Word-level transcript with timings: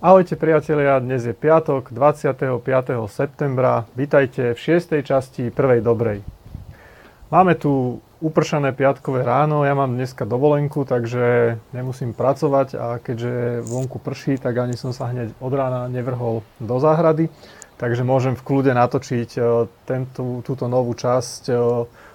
Ahojte 0.00 0.32
priatelia, 0.32 0.96
dnes 0.96 1.28
je 1.28 1.36
piatok 1.36 1.92
25. 1.92 2.64
septembra. 3.04 3.84
Vítajte 3.92 4.56
v 4.56 4.80
6. 4.80 4.96
časti 5.04 5.52
prvej 5.52 5.84
dobrej. 5.84 6.24
Máme 7.28 7.52
tu 7.52 8.00
upršané 8.24 8.72
piatkové 8.72 9.20
ráno, 9.20 9.60
ja 9.60 9.76
mám 9.76 9.92
dneska 9.92 10.24
dovolenku, 10.24 10.88
takže 10.88 11.60
nemusím 11.76 12.16
pracovať 12.16 12.80
a 12.80 12.96
keďže 12.96 13.60
vonku 13.68 14.00
prší, 14.00 14.40
tak 14.40 14.56
ani 14.56 14.72
som 14.72 14.96
sa 14.96 15.12
hneď 15.12 15.36
od 15.36 15.52
rána 15.52 15.84
nevrhol 15.92 16.40
do 16.56 16.80
záhrady, 16.80 17.28
takže 17.76 18.00
môžem 18.00 18.40
v 18.40 18.44
kľude 18.48 18.72
natočiť 18.72 19.30
e, 19.36 19.68
tento, 19.84 20.40
túto 20.40 20.64
novú 20.64 20.96
časť 20.96 21.52
e, 21.52 21.54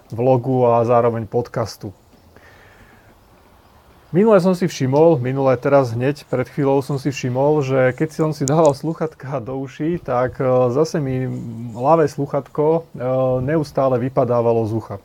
vlogu 0.10 0.74
a 0.74 0.82
zároveň 0.90 1.30
podcastu. 1.30 1.94
Minule 4.16 4.40
som 4.40 4.56
si 4.56 4.64
všimol, 4.64 5.20
minule 5.20 5.52
teraz 5.60 5.92
hneď 5.92 6.24
pred 6.32 6.48
chvíľou 6.48 6.80
som 6.80 6.96
si 6.96 7.12
všimol, 7.12 7.60
že 7.60 7.92
keď 7.92 8.10
som 8.16 8.32
si 8.32 8.48
dával 8.48 8.72
sluchatka 8.72 9.44
do 9.44 9.60
uší, 9.60 10.00
tak 10.00 10.40
e, 10.40 10.72
zase 10.72 11.04
mi 11.04 11.28
ľavé 11.76 12.08
sluchatko 12.08 12.64
e, 12.64 12.82
neustále 13.44 14.00
vypadávalo 14.00 14.64
z 14.72 14.72
ucha. 14.72 14.98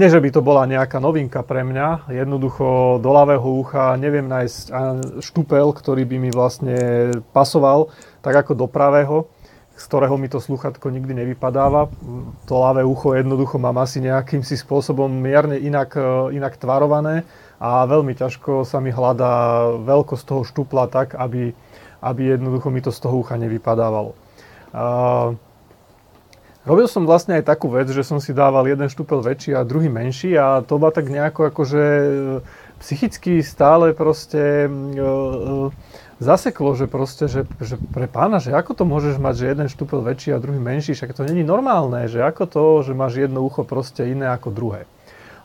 Nie, 0.00 0.08
že 0.08 0.24
by 0.24 0.32
to 0.32 0.40
bola 0.40 0.64
nejaká 0.64 0.96
novinka 1.04 1.44
pre 1.44 1.60
mňa, 1.60 2.08
jednoducho 2.08 2.96
do 2.96 3.10
ľavého 3.12 3.44
ucha 3.60 3.92
neviem 4.00 4.24
nájsť 4.24 4.72
štupel, 5.20 5.76
ktorý 5.76 6.08
by 6.08 6.16
mi 6.16 6.30
vlastne 6.32 7.12
pasoval, 7.36 7.92
tak 8.24 8.40
ako 8.40 8.56
do 8.56 8.64
pravého 8.64 9.28
z 9.80 9.84
ktorého 9.88 10.20
mi 10.20 10.28
to 10.28 10.44
sluchatko 10.44 10.92
nikdy 10.92 11.16
nevypadáva. 11.24 11.88
To 12.44 12.54
ľavé 12.60 12.84
ucho 12.84 13.16
jednoducho 13.16 13.56
mám 13.56 13.80
asi 13.80 14.04
nejakým 14.04 14.44
si 14.44 14.60
spôsobom 14.60 15.08
mierne 15.08 15.56
inak, 15.56 15.96
e, 15.96 16.36
inak 16.36 16.60
tvarované 16.60 17.24
a 17.56 17.88
veľmi 17.88 18.12
ťažko 18.12 18.68
sa 18.68 18.76
mi 18.84 18.92
hľadá 18.92 19.64
veľkosť 19.80 20.24
toho 20.28 20.44
štupla 20.44 20.84
tak, 20.92 21.16
aby, 21.16 21.56
aby 22.04 22.22
jednoducho 22.36 22.68
mi 22.68 22.84
to 22.84 22.92
z 22.92 23.00
toho 23.00 23.24
ucha 23.24 23.40
nevypadávalo. 23.40 24.12
Uh, 24.70 25.34
robil 26.62 26.86
som 26.86 27.02
vlastne 27.02 27.40
aj 27.40 27.48
takú 27.48 27.72
vec, 27.72 27.90
že 27.90 28.06
som 28.06 28.22
si 28.22 28.30
dával 28.30 28.70
jeden 28.70 28.86
štupel 28.86 29.18
väčší 29.18 29.56
a 29.56 29.66
druhý 29.66 29.90
menší 29.90 30.38
a 30.38 30.62
to 30.62 30.78
ma 30.78 30.94
tak 30.94 31.10
nejako 31.10 31.50
akože 31.50 31.82
e, 31.82 32.08
psychicky 32.78 33.42
stále 33.42 33.92
proste 33.92 34.70
uh, 34.70 35.68
zaseklo, 36.20 36.76
že 36.76 36.86
proste, 36.86 37.26
že, 37.26 37.48
že 37.58 37.80
pre 37.90 38.04
pána, 38.04 38.38
že 38.38 38.52
ako 38.52 38.76
to 38.76 38.84
môžeš 38.84 39.16
mať, 39.16 39.34
že 39.40 39.50
jeden 39.50 39.68
štúpel 39.72 40.04
väčší 40.04 40.36
a 40.36 40.38
druhý 40.38 40.60
menší, 40.60 40.92
však 40.92 41.16
to 41.16 41.24
není 41.24 41.40
normálne, 41.40 42.06
že 42.06 42.20
ako 42.20 42.44
to, 42.46 42.64
že 42.84 42.92
máš 42.92 43.24
jedno 43.24 43.40
ucho 43.40 43.64
proste 43.64 44.04
iné 44.04 44.28
ako 44.28 44.52
druhé. 44.52 44.84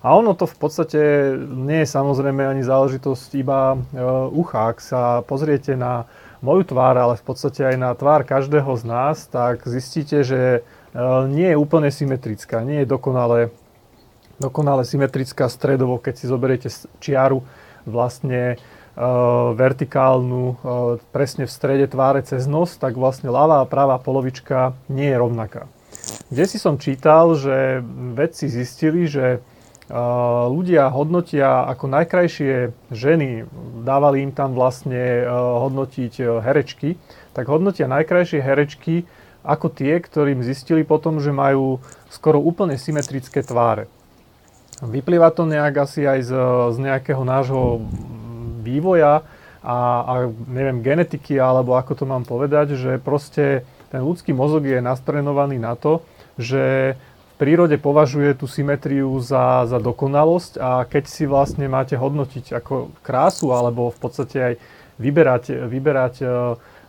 A 0.05 0.13
ono 0.13 0.37
to 0.37 0.45
v 0.45 0.57
podstate 0.61 1.01
nie 1.49 1.81
je 1.81 1.89
samozrejme 1.89 2.45
ani 2.45 2.61
záležitosť 2.61 3.29
iba 3.41 3.73
e, 3.73 3.77
ucha. 4.29 4.69
Ak 4.69 4.77
sa 4.77 5.25
pozriete 5.25 5.73
na 5.73 6.05
moju 6.45 6.61
tvár, 6.61 6.93
ale 6.93 7.17
v 7.17 7.25
podstate 7.25 7.65
aj 7.65 7.73
na 7.73 7.89
tvár 7.97 8.21
každého 8.21 8.69
z 8.77 8.83
nás, 8.85 9.25
tak 9.25 9.65
zistíte, 9.65 10.21
že 10.21 10.61
e, 10.93 10.99
nie 11.25 11.49
je 11.49 11.57
úplne 11.57 11.89
symetrická, 11.89 12.61
nie 12.61 12.85
je 12.85 12.91
dokonale, 12.93 13.49
dokonale 14.37 14.85
symetrická 14.85 15.49
stredovo, 15.49 15.97
keď 15.97 16.13
si 16.21 16.29
zoberiete 16.29 16.69
čiaru 17.01 17.41
vlastne 17.89 18.61
vertikálnu 19.55 20.43
eh, 20.47 20.55
presne 21.11 21.43
v 21.45 21.51
strede 21.51 21.85
tváre 21.91 22.23
cez 22.23 22.47
nos, 22.47 22.79
tak 22.79 22.95
vlastne 22.95 23.27
ľavá 23.27 23.59
a 23.59 23.69
pravá 23.69 23.99
polovička 23.99 24.71
nie 24.87 25.11
je 25.11 25.19
rovnaká. 25.19 25.67
Kde 26.31 26.43
si 26.47 26.57
som 26.57 26.79
čítal, 26.79 27.35
že 27.35 27.83
vedci 28.15 28.47
zistili, 28.47 29.03
že 29.03 29.39
eh, 29.39 29.93
ľudia 30.47 30.87
hodnotia 30.95 31.67
ako 31.67 31.91
najkrajšie 31.91 32.71
ženy, 32.95 33.43
dávali 33.83 34.23
im 34.23 34.31
tam 34.31 34.55
vlastne 34.55 35.27
hodnotiť 35.35 36.41
herečky, 36.41 36.95
tak 37.35 37.51
hodnotia 37.51 37.91
najkrajšie 37.91 38.39
herečky 38.39 39.03
ako 39.45 39.69
tie, 39.69 40.01
ktorým 40.01 40.41
zistili 40.41 40.81
potom, 40.81 41.21
že 41.21 41.29
majú 41.29 41.77
skoro 42.09 42.41
úplne 42.41 42.81
symetrické 42.81 43.45
tváre. 43.45 43.85
Vyplýva 44.81 45.31
to 45.31 45.47
nejak 45.47 45.87
asi 45.87 46.03
aj 46.03 46.19
z, 46.25 46.31
z 46.75 46.77
nejakého 46.81 47.23
nášho 47.23 47.85
vývoja 48.65 49.21
a, 49.61 49.77
a 50.01 50.13
neviem, 50.49 50.81
genetiky, 50.81 51.37
alebo 51.37 51.77
ako 51.77 51.93
to 51.93 52.05
mám 52.09 52.25
povedať, 52.25 52.73
že 52.73 52.97
proste 52.97 53.61
ten 53.93 54.01
ľudský 54.01 54.33
mozog 54.33 54.65
je 54.65 54.81
nastrenovaný 54.81 55.61
na 55.61 55.77
to, 55.77 56.01
že 56.35 56.95
v 56.99 57.33
prírode 57.37 57.75
považuje 57.79 58.35
tú 58.35 58.47
symetriu 58.47 59.11
za, 59.19 59.67
za 59.67 59.77
dokonalosť 59.77 60.59
a 60.59 60.87
keď 60.87 61.03
si 61.05 61.23
vlastne 61.27 61.67
máte 61.67 61.95
hodnotiť 61.95 62.55
ako 62.55 62.95
krásu 63.03 63.51
alebo 63.51 63.91
v 63.91 63.99
podstate 63.99 64.37
aj 64.39 64.53
vyberať, 64.99 65.43
vyberať 65.67 66.15
e, 66.23 66.27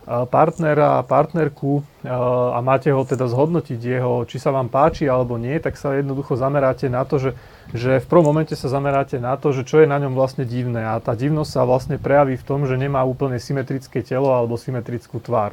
partnera 0.07 0.99
a 0.99 1.05
partnerku 1.07 1.79
e, 1.79 2.07
a 2.55 2.59
máte 2.63 2.87
ho 2.95 3.03
teda 3.03 3.27
zhodnotiť 3.27 3.79
jeho, 3.79 4.23
či 4.23 4.39
sa 4.39 4.55
vám 4.55 4.71
páči 4.71 5.11
alebo 5.11 5.35
nie, 5.35 5.59
tak 5.59 5.75
sa 5.75 5.99
jednoducho 5.99 6.39
zameráte 6.39 6.87
na 6.87 7.03
to, 7.03 7.19
že 7.19 7.29
že 7.75 7.99
v 7.99 8.07
prvom 8.07 8.31
momente 8.31 8.55
sa 8.55 8.71
zameráte 8.71 9.19
na 9.19 9.35
to, 9.35 9.51
že 9.51 9.67
čo 9.67 9.83
je 9.83 9.87
na 9.91 9.99
ňom 9.99 10.15
vlastne 10.15 10.47
divné 10.47 10.87
a 10.87 11.03
tá 11.03 11.11
divnosť 11.17 11.51
sa 11.51 11.67
vlastne 11.67 11.99
prejaví 11.99 12.39
v 12.39 12.47
tom, 12.47 12.63
že 12.63 12.79
nemá 12.79 13.03
úplne 13.03 13.41
symetrické 13.41 13.99
telo 14.03 14.31
alebo 14.31 14.55
symetrickú 14.55 15.19
tvár. 15.19 15.51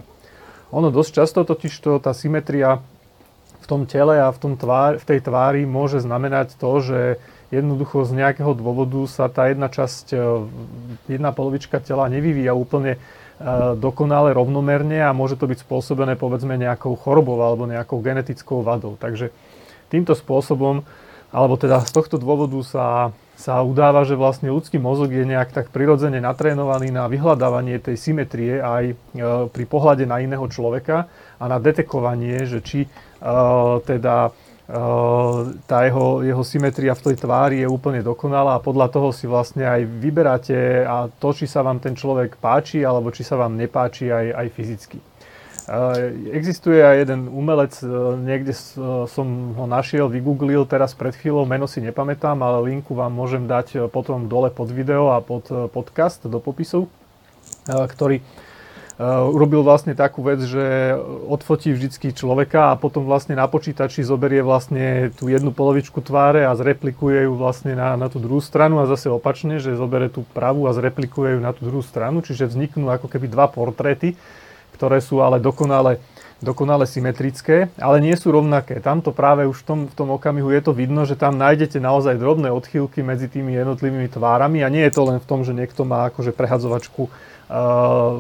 Ono 0.71 0.95
dosť 0.95 1.11
často 1.23 1.43
totiž 1.43 1.75
to, 1.83 1.99
tá 1.99 2.15
symetria 2.15 2.79
v 3.63 3.67
tom 3.67 3.83
tele 3.89 4.21
a 4.21 4.29
v, 4.31 4.39
tom 4.39 4.55
tvár, 4.55 5.01
v 5.01 5.05
tej 5.09 5.25
tvári 5.25 5.65
môže 5.65 6.05
znamenať 6.05 6.55
to, 6.61 6.71
že 6.85 7.01
jednoducho 7.49 8.05
z 8.05 8.13
nejakého 8.21 8.53
dôvodu 8.53 9.01
sa 9.09 9.31
tá 9.31 9.49
jedna 9.49 9.71
časť, 9.71 10.07
e, 10.13 10.19
jedna 11.09 11.31
polovička 11.31 11.81
tela 11.81 12.11
nevyvíja 12.11 12.53
úplne 12.53 12.97
e, 12.97 12.99
dokonale 13.79 14.35
rovnomerne 14.35 15.01
a 15.01 15.17
môže 15.17 15.39
to 15.39 15.47
byť 15.47 15.65
spôsobené 15.65 16.19
povedzme 16.19 16.59
nejakou 16.59 16.99
chorobou 16.99 17.39
alebo 17.41 17.65
nejakou 17.65 18.03
genetickou 18.03 18.61
vadou. 18.61 18.99
Takže 18.99 19.31
týmto 19.89 20.13
spôsobom 20.13 20.83
alebo 21.35 21.59
teda 21.59 21.83
z 21.83 21.91
tohto 21.91 22.15
dôvodu 22.15 22.55
sa, 22.63 23.11
sa 23.35 23.59
udáva, 23.67 24.07
že 24.07 24.15
vlastne 24.15 24.55
ľudský 24.55 24.79
mozog 24.79 25.11
je 25.11 25.27
nejak 25.27 25.51
tak 25.51 25.75
prirodzene 25.75 26.23
natrénovaný 26.23 26.95
na 26.95 27.11
vyhľadávanie 27.11 27.83
tej 27.83 27.99
symetrie 27.99 28.63
aj 28.63 28.85
e, 28.87 28.95
pri 29.51 29.65
pohľade 29.67 30.07
na 30.07 30.23
iného 30.23 30.47
človeka 30.47 31.11
a 31.43 31.45
na 31.51 31.59
detekovanie, 31.59 32.47
že 32.47 32.63
či 32.63 32.87
e, 32.87 32.89
teda 33.83 34.31
e, 34.31 34.79
tá 35.67 35.79
jeho, 35.83 36.23
jeho 36.23 36.45
symetria 36.47 36.95
v 36.95 37.11
tej 37.11 37.17
tvári 37.19 37.67
je 37.67 37.69
úplne 37.69 38.07
dokonalá 38.07 38.55
a 38.55 38.63
podľa 38.63 38.95
toho 38.95 39.11
si 39.11 39.27
vlastne 39.27 39.67
aj 39.67 39.91
vyberáte 39.91 40.87
a 40.87 41.11
to, 41.11 41.35
či 41.35 41.51
sa 41.51 41.67
vám 41.67 41.83
ten 41.83 41.99
človek 41.99 42.39
páči 42.39 42.87
alebo 42.87 43.11
či 43.11 43.27
sa 43.27 43.35
vám 43.35 43.59
nepáči 43.59 44.07
aj, 44.07 44.39
aj 44.39 44.47
fyzicky. 44.55 44.99
Existuje 46.29 46.77
aj 46.77 47.09
jeden 47.09 47.33
umelec, 47.33 47.73
e, 47.81 47.89
niekde 48.21 48.53
e, 48.53 48.61
som 49.09 49.57
ho 49.57 49.65
našiel, 49.65 50.13
vygooglil 50.13 50.69
teraz 50.69 50.93
pred 50.93 51.17
chvíľou, 51.17 51.49
meno 51.49 51.65
si 51.65 51.81
nepamätám, 51.81 52.37
ale 52.45 52.69
linku 52.69 52.93
vám 52.93 53.09
môžem 53.09 53.49
dať 53.49 53.67
e, 53.73 53.77
potom 53.89 54.29
dole 54.29 54.53
pod 54.53 54.69
video 54.69 55.17
a 55.17 55.25
pod 55.25 55.49
podcast 55.73 56.21
do 56.29 56.37
popisu, 56.37 56.85
ktorý 57.65 58.21
urobil 59.35 59.67
vlastne 59.67 59.91
takú 59.97 60.23
vec, 60.23 60.39
že 60.45 60.95
odfotí 61.27 61.75
vždycky 61.75 62.15
človeka 62.15 62.71
a 62.71 62.79
potom 62.79 63.03
vlastne 63.03 63.35
na 63.35 63.51
počítači 63.51 64.07
zoberie 64.07 64.39
vlastne 64.39 65.11
tú 65.19 65.27
jednu 65.27 65.51
polovičku 65.51 65.99
tváre 65.99 66.47
a 66.47 66.55
zreplikuje 66.55 67.27
ju 67.27 67.35
vlastne 67.35 67.75
na, 67.75 67.99
na 67.99 68.07
tú 68.07 68.23
druhú 68.23 68.39
stranu 68.39 68.79
a 68.79 68.87
zase 68.87 69.11
opačne, 69.11 69.59
že 69.59 69.75
zoberie 69.75 70.15
tú 70.15 70.23
pravú 70.31 70.71
a 70.71 70.77
zreplikuje 70.77 71.35
ju 71.35 71.41
na 71.43 71.51
tú 71.51 71.67
druhú 71.67 71.83
stranu, 71.83 72.23
čiže 72.23 72.47
vzniknú 72.47 72.87
ako 72.87 73.11
keby 73.11 73.27
dva 73.27 73.51
portréty 73.51 74.15
ktoré 74.75 74.99
sú 74.99 75.23
ale 75.23 75.39
dokonale, 75.39 76.03
dokonale 76.43 76.85
symetrické, 76.85 77.71
ale 77.79 78.03
nie 78.03 78.13
sú 78.19 78.35
rovnaké. 78.35 78.83
Tamto 78.83 79.15
práve 79.15 79.47
už 79.47 79.63
v 79.63 79.67
tom, 79.67 79.81
v 79.87 79.95
tom 79.95 80.09
okamihu 80.13 80.51
je 80.51 80.63
to 80.67 80.73
vidno, 80.75 81.07
že 81.07 81.15
tam 81.15 81.39
nájdete 81.39 81.79
naozaj 81.79 82.19
drobné 82.19 82.51
odchýlky 82.51 83.07
medzi 83.07 83.31
tými 83.31 83.55
jednotlivými 83.55 84.11
tvárami 84.11 84.67
a 84.67 84.69
nie 84.69 84.83
je 84.85 84.93
to 84.93 85.03
len 85.07 85.23
v 85.23 85.29
tom, 85.31 85.47
že 85.47 85.57
niekto 85.57 85.87
má 85.87 86.11
akože 86.11 86.35
prehadzovačku 86.35 87.07
uh, 87.07 87.13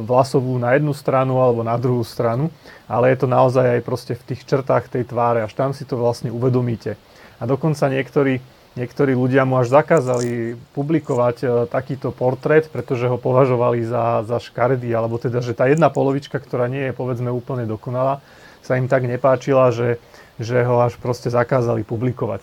vlasovú 0.06 0.56
na 0.56 0.78
jednu 0.78 0.94
stranu 0.94 1.42
alebo 1.42 1.66
na 1.66 1.74
druhú 1.74 2.06
stranu, 2.06 2.48
ale 2.86 3.12
je 3.12 3.18
to 3.20 3.28
naozaj 3.28 3.66
aj 3.76 3.80
proste 3.82 4.14
v 4.14 4.32
tých 4.32 4.46
črtách 4.46 4.88
tej 4.88 5.04
tváre, 5.04 5.42
až 5.42 5.52
tam 5.52 5.74
si 5.74 5.84
to 5.84 5.98
vlastne 5.98 6.32
uvedomíte. 6.32 6.96
A 7.42 7.50
dokonca 7.50 7.90
niektorí 7.90 8.40
Niektorí 8.74 9.14
ľudia 9.14 9.46
mu 9.46 9.54
až 9.62 9.70
zakázali 9.70 10.58
publikovať 10.74 11.36
e, 11.42 11.46
takýto 11.70 12.10
portrét, 12.10 12.66
pretože 12.66 13.06
ho 13.06 13.14
považovali 13.14 13.86
za, 13.86 14.26
za 14.26 14.42
škaredý, 14.42 14.90
alebo 14.90 15.14
teda, 15.14 15.38
že 15.38 15.54
tá 15.54 15.70
jedna 15.70 15.94
polovička, 15.94 16.42
ktorá 16.42 16.66
nie 16.66 16.90
je 16.90 16.94
povedzme 16.94 17.30
úplne 17.30 17.70
dokonalá, 17.70 18.18
sa 18.66 18.74
im 18.74 18.90
tak 18.90 19.06
nepáčila, 19.06 19.70
že, 19.70 20.02
že 20.42 20.66
ho 20.66 20.82
až 20.82 20.98
proste 20.98 21.30
zakázali 21.30 21.86
publikovať. 21.86 22.42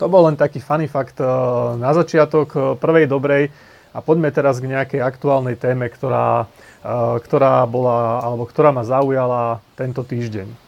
To 0.00 0.08
bol 0.08 0.24
len 0.24 0.40
taký 0.40 0.56
funny 0.56 0.88
fakt 0.88 1.20
e, 1.20 1.28
na 1.76 1.92
začiatok 1.92 2.48
e, 2.56 2.58
prvej 2.80 3.04
dobrej 3.04 3.52
a 3.92 4.00
poďme 4.00 4.32
teraz 4.32 4.56
k 4.56 4.72
nejakej 4.72 5.04
aktuálnej 5.04 5.56
téme, 5.56 5.88
ktorá, 5.88 6.52
ktorá 7.24 7.64
bola, 7.64 8.20
alebo 8.20 8.44
ktorá 8.44 8.68
ma 8.68 8.84
zaujala 8.84 9.64
tento 9.72 10.04
týždeň. 10.04 10.65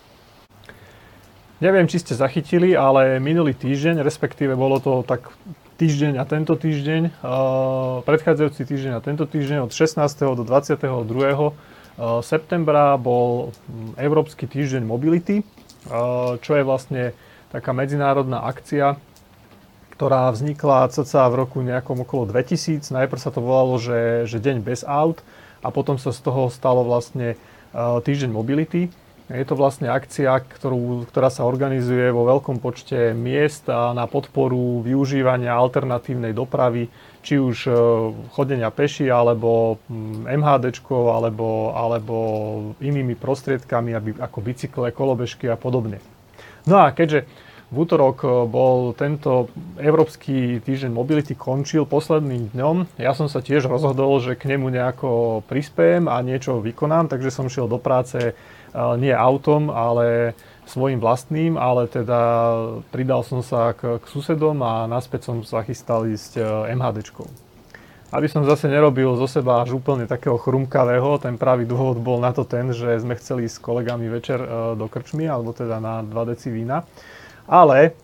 Neviem, 1.59 1.91
či 1.91 1.99
ste 1.99 2.15
zachytili, 2.15 2.79
ale 2.79 3.19
minulý 3.19 3.51
týždeň, 3.51 4.07
respektíve 4.07 4.55
bolo 4.55 4.79
to 4.79 5.03
tak 5.03 5.27
týždeň 5.83 6.23
a 6.23 6.25
tento 6.27 6.55
týždeň, 6.55 7.19
predchádzajúci 8.07 8.63
týždeň 8.63 8.93
a 8.95 9.03
tento 9.03 9.27
týždeň 9.27 9.67
od 9.67 9.75
16. 9.75 9.99
do 10.39 10.47
22. 10.47 10.87
septembra 12.23 12.95
bol 12.95 13.51
Európsky 13.99 14.47
týždeň 14.47 14.87
mobility, 14.87 15.43
čo 16.39 16.53
je 16.55 16.63
vlastne 16.63 17.11
taká 17.51 17.75
medzinárodná 17.75 18.47
akcia, 18.47 18.95
ktorá 19.99 20.31
vznikla 20.31 20.95
cca 20.95 21.27
v 21.27 21.43
roku 21.43 21.59
nejakom 21.59 22.07
okolo 22.07 22.31
2000. 22.31 22.87
Najprv 22.87 23.19
sa 23.19 23.35
to 23.35 23.43
volalo, 23.43 23.83
že, 23.83 24.31
že 24.31 24.39
deň 24.39 24.63
bez 24.63 24.87
aut 24.87 25.27
a 25.67 25.75
potom 25.75 25.99
sa 25.99 26.15
z 26.15 26.23
toho 26.23 26.55
stalo 26.55 26.87
vlastne 26.87 27.35
týždeň 27.75 28.31
mobility. 28.31 28.95
Je 29.29 29.45
to 29.45 29.61
vlastne 29.61 29.93
akcia, 29.93 30.41
ktorú, 30.41 31.05
ktorá 31.05 31.29
sa 31.29 31.45
organizuje 31.45 32.09
vo 32.09 32.25
veľkom 32.25 32.65
počte 32.65 33.13
miest 33.13 33.69
na 33.69 34.09
podporu 34.09 34.81
využívania 34.81 35.53
alternatívnej 35.53 36.33
dopravy, 36.33 36.89
či 37.21 37.37
už 37.37 37.57
e, 37.69 37.73
chodenia 38.33 38.73
peši, 38.73 39.13
alebo 39.13 39.77
MHD, 40.25 40.81
alebo, 40.89 41.77
alebo 41.77 42.17
inými 42.81 43.21
prostriedkami, 43.21 44.17
ako 44.17 44.39
bicykle, 44.41 44.97
kolobežky 44.97 45.45
a 45.53 45.61
podobne. 45.61 46.01
No 46.65 46.81
a 46.81 46.97
keďže 46.97 47.29
v 47.69 47.85
útorok 47.85 48.25
e, 48.25 48.29
bol 48.49 48.97
tento 48.97 49.53
Európsky 49.77 50.57
týždeň 50.65 50.89
mobility 50.89 51.37
končil 51.37 51.85
posledným 51.85 52.57
dňom. 52.57 52.97
Ja 52.97 53.13
som 53.13 53.29
sa 53.29 53.45
tiež 53.45 53.69
rozhodol, 53.69 54.25
že 54.25 54.41
k 54.41 54.57
nemu 54.57 54.73
nejako 54.73 55.45
prispiem 55.45 56.09
a 56.09 56.17
niečo 56.25 56.65
vykonám, 56.65 57.13
takže 57.13 57.29
som 57.29 57.53
šiel 57.53 57.69
do 57.69 57.77
práce 57.77 58.33
nie 59.01 59.15
autom, 59.15 59.73
ale 59.73 60.37
svojim 60.69 61.01
vlastným, 61.01 61.57
ale 61.57 61.89
teda 61.89 62.21
pridal 62.93 63.25
som 63.25 63.41
sa 63.41 63.73
k, 63.73 63.97
k 63.99 64.05
susedom 64.05 64.61
a 64.61 64.85
naspäť 64.85 65.33
som 65.33 65.41
sa 65.41 65.65
chystal 65.65 66.05
ísť 66.05 66.37
e, 66.37 66.43
MHDčkou. 66.77 67.25
Aby 68.09 68.29
som 68.29 68.45
zase 68.45 68.69
nerobil 68.69 69.17
zo 69.17 69.29
seba 69.29 69.65
až 69.65 69.77
úplne 69.77 70.05
takého 70.05 70.37
chrumkavého, 70.37 71.21
ten 71.21 71.41
pravý 71.41 71.65
dôvod 71.65 72.01
bol 72.01 72.21
na 72.21 72.33
to 72.37 72.45
ten, 72.45 72.73
že 72.73 73.01
sme 73.01 73.17
chceli 73.17 73.49
s 73.49 73.57
kolegami 73.57 74.13
večer 74.13 74.39
e, 74.45 74.49
do 74.77 74.87
krčmy, 74.93 75.25
alebo 75.25 75.57
teda 75.57 75.81
na 75.81 76.05
2 76.05 76.13
deci 76.37 76.53
vína. 76.53 76.85
Ale 77.49 77.97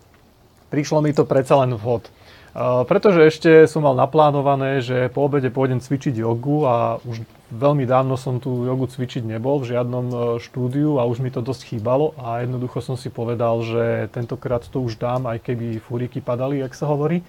prišlo 0.72 1.04
mi 1.04 1.12
to 1.12 1.28
predsa 1.28 1.60
len 1.60 1.76
vhod. 1.76 2.08
Pretože 2.54 3.26
ešte 3.26 3.50
som 3.66 3.82
mal 3.82 3.98
naplánované, 3.98 4.78
že 4.78 5.10
po 5.10 5.26
obede 5.26 5.50
pôjdem 5.50 5.82
cvičiť 5.82 6.22
jogu 6.22 6.62
a 6.70 7.02
už 7.02 7.26
veľmi 7.50 7.82
dávno 7.82 8.14
som 8.14 8.38
tú 8.38 8.62
jogu 8.62 8.86
cvičiť 8.86 9.26
nebol 9.26 9.58
v 9.58 9.74
žiadnom 9.74 10.06
e, 10.06 10.16
štúdiu 10.38 11.02
a 11.02 11.06
už 11.06 11.18
mi 11.18 11.34
to 11.34 11.42
dosť 11.42 11.74
chýbalo 11.74 12.14
a 12.14 12.46
jednoducho 12.46 12.78
som 12.78 12.94
si 12.94 13.10
povedal, 13.10 13.58
že 13.66 14.06
tentokrát 14.14 14.62
to 14.70 14.78
už 14.86 15.02
dám, 15.02 15.26
aj 15.26 15.42
keby 15.42 15.82
fúriky 15.82 16.22
padali, 16.22 16.62
jak 16.62 16.78
sa 16.78 16.86
hovorí. 16.86 17.26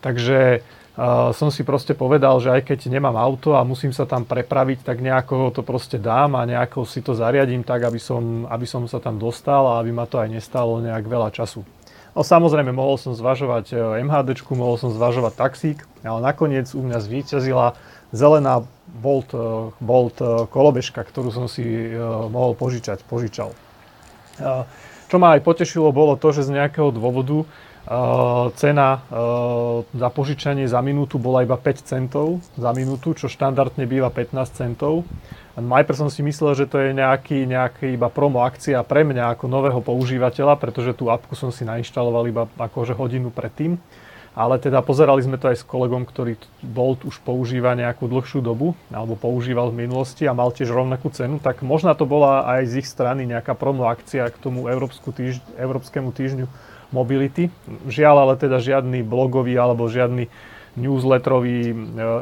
Takže 0.00 0.60
uh, 0.60 1.32
som 1.32 1.48
si 1.48 1.64
proste 1.64 1.96
povedal, 1.96 2.36
že 2.38 2.52
aj 2.52 2.68
keď 2.68 2.92
nemám 2.92 3.16
auto 3.16 3.56
a 3.56 3.64
musím 3.64 3.90
sa 3.90 4.04
tam 4.04 4.28
prepraviť, 4.28 4.84
tak 4.86 5.02
nejako 5.02 5.50
to 5.50 5.64
proste 5.66 5.98
dám 5.98 6.36
a 6.36 6.46
nejako 6.46 6.84
si 6.84 7.00
to 7.00 7.16
zariadím 7.16 7.64
tak, 7.64 7.82
aby 7.82 7.98
som, 7.98 8.44
aby 8.46 8.68
som 8.68 8.84
sa 8.86 9.02
tam 9.02 9.16
dostal 9.18 9.66
a 9.66 9.80
aby 9.82 9.90
ma 9.90 10.04
to 10.06 10.20
aj 10.20 10.30
nestalo 10.30 10.78
nejak 10.78 11.02
veľa 11.08 11.32
času. 11.32 11.64
No 12.16 12.24
samozrejme, 12.24 12.72
mohol 12.72 12.96
som 12.96 13.12
zvažovať 13.12 13.76
e, 13.76 14.00
MHD, 14.08 14.40
mohol 14.56 14.80
som 14.80 14.88
zvažovať 14.88 15.36
taxík, 15.36 15.84
ale 16.00 16.24
nakoniec 16.24 16.64
u 16.72 16.80
mňa 16.80 17.04
zvíťazila 17.04 17.76
zelená 18.08 18.64
Bolt, 18.88 19.36
e, 19.36 19.68
Bolt 19.84 20.16
e, 20.24 20.48
kolobežka, 20.48 21.04
ktorú 21.04 21.28
som 21.28 21.44
si 21.44 21.92
mohol 22.32 22.56
požičať, 22.56 23.04
požičal. 23.04 23.52
Čo 25.06 25.16
ma 25.20 25.36
aj 25.36 25.44
potešilo, 25.44 25.92
bolo 25.92 26.16
to, 26.16 26.32
že 26.32 26.48
z 26.48 26.56
nejakého 26.56 26.88
dôvodu 26.88 27.44
cena 28.58 29.06
za 29.94 30.08
požičanie 30.10 30.66
za 30.66 30.82
minútu 30.82 31.22
bola 31.22 31.46
iba 31.46 31.54
5 31.54 31.86
centov 31.86 32.42
za 32.58 32.74
minútu, 32.74 33.14
čo 33.14 33.30
štandardne 33.30 33.86
býva 33.86 34.10
15 34.10 34.34
centov. 34.58 35.06
Najprv 35.56 35.96
som 35.96 36.10
si 36.12 36.20
myslel, 36.20 36.52
že 36.52 36.66
to 36.68 36.82
je 36.82 36.92
nejaký, 36.92 37.48
nejaký 37.48 37.96
iba 37.96 38.12
promo 38.12 38.44
akcia 38.44 38.82
pre 38.84 39.06
mňa 39.06 39.38
ako 39.38 39.48
nového 39.48 39.80
používateľa, 39.80 40.58
pretože 40.60 40.92
tú 40.92 41.08
apku 41.08 41.32
som 41.32 41.48
si 41.48 41.64
nainštaloval 41.64 42.28
iba 42.28 42.44
akože 42.60 42.92
hodinu 42.92 43.32
predtým. 43.32 43.80
Ale 44.36 44.60
teda 44.60 44.84
pozerali 44.84 45.24
sme 45.24 45.40
to 45.40 45.48
aj 45.48 45.64
s 45.64 45.64
kolegom, 45.64 46.04
ktorý 46.04 46.36
Bolt 46.60 47.08
už 47.08 47.24
používa 47.24 47.72
nejakú 47.72 48.04
dlhšiu 48.04 48.44
dobu, 48.44 48.76
alebo 48.92 49.16
používal 49.16 49.72
v 49.72 49.88
minulosti 49.88 50.28
a 50.28 50.36
mal 50.36 50.52
tiež 50.52 50.68
rovnakú 50.68 51.08
cenu, 51.08 51.40
tak 51.40 51.64
možno 51.64 51.96
to 51.96 52.04
bola 52.04 52.44
aj 52.44 52.68
z 52.68 52.84
ich 52.84 52.88
strany 52.90 53.24
nejaká 53.24 53.56
promo 53.56 53.88
akcia 53.88 54.28
k 54.28 54.36
tomu 54.36 54.68
týžd- 54.68 55.40
Európskemu 55.56 56.12
týždňu 56.12 56.46
mobility. 56.90 57.50
Žiaľ, 57.86 58.16
ale 58.26 58.34
teda 58.38 58.62
žiadny 58.62 59.02
blogový 59.02 59.58
alebo 59.58 59.90
žiadny 59.90 60.30
newsletterový 60.76 61.72
e, 61.72 61.74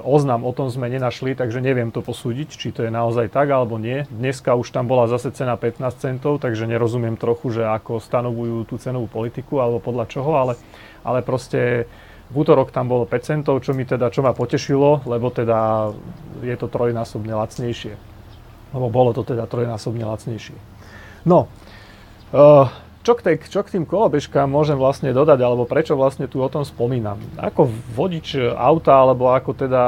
oznam 0.07 0.47
o 0.47 0.55
tom 0.55 0.71
sme 0.71 0.87
nenašli, 0.87 1.35
takže 1.35 1.59
neviem 1.59 1.91
to 1.91 2.01
posúdiť, 2.01 2.49
či 2.55 2.71
to 2.71 2.87
je 2.87 2.91
naozaj 2.91 3.35
tak 3.35 3.51
alebo 3.51 3.77
nie. 3.83 4.07
Dneska 4.09 4.55
už 4.55 4.71
tam 4.71 4.87
bola 4.87 5.11
zase 5.11 5.35
cena 5.35 5.59
15 5.59 5.83
centov, 5.99 6.39
takže 6.39 6.71
nerozumiem 6.71 7.19
trochu, 7.19 7.51
že 7.51 7.67
ako 7.67 7.99
stanovujú 7.99 8.71
tú 8.71 8.79
cenovú 8.79 9.11
politiku 9.11 9.59
alebo 9.59 9.83
podľa 9.83 10.07
čoho, 10.07 10.39
ale, 10.39 10.55
ale 11.03 11.27
proste 11.27 11.91
v 12.31 12.35
útorok 12.41 12.71
tam 12.71 12.87
bolo 12.87 13.05
5 13.05 13.21
centov, 13.27 13.61
čo 13.61 13.75
mi 13.75 13.85
teda, 13.85 14.09
čo 14.09 14.23
ma 14.23 14.33
potešilo, 14.33 15.03
lebo 15.05 15.29
teda 15.35 15.91
je 16.41 16.55
to 16.55 16.71
trojnásobne 16.71 17.35
lacnejšie. 17.35 17.95
Lebo 18.75 18.87
bolo 18.89 19.11
to 19.13 19.27
teda 19.27 19.45
trojnásobne 19.51 20.07
lacnejšie. 20.09 20.57
No, 21.29 21.47
uh, 22.33 22.71
čo 23.05 23.13
k, 23.13 23.21
tej, 23.21 23.37
čo 23.53 23.61
k 23.61 23.77
tým 23.77 23.85
kolobežkám 23.85 24.49
môžem 24.49 24.81
vlastne 24.81 25.13
dodať, 25.13 25.37
alebo 25.45 25.69
prečo 25.69 25.93
vlastne 25.93 26.25
tu 26.25 26.41
o 26.41 26.49
tom 26.49 26.65
spomínam? 26.65 27.21
Ako 27.37 27.69
vodič 27.93 28.41
auta, 28.57 28.97
alebo 28.97 29.29
ako 29.29 29.53
teda 29.53 29.83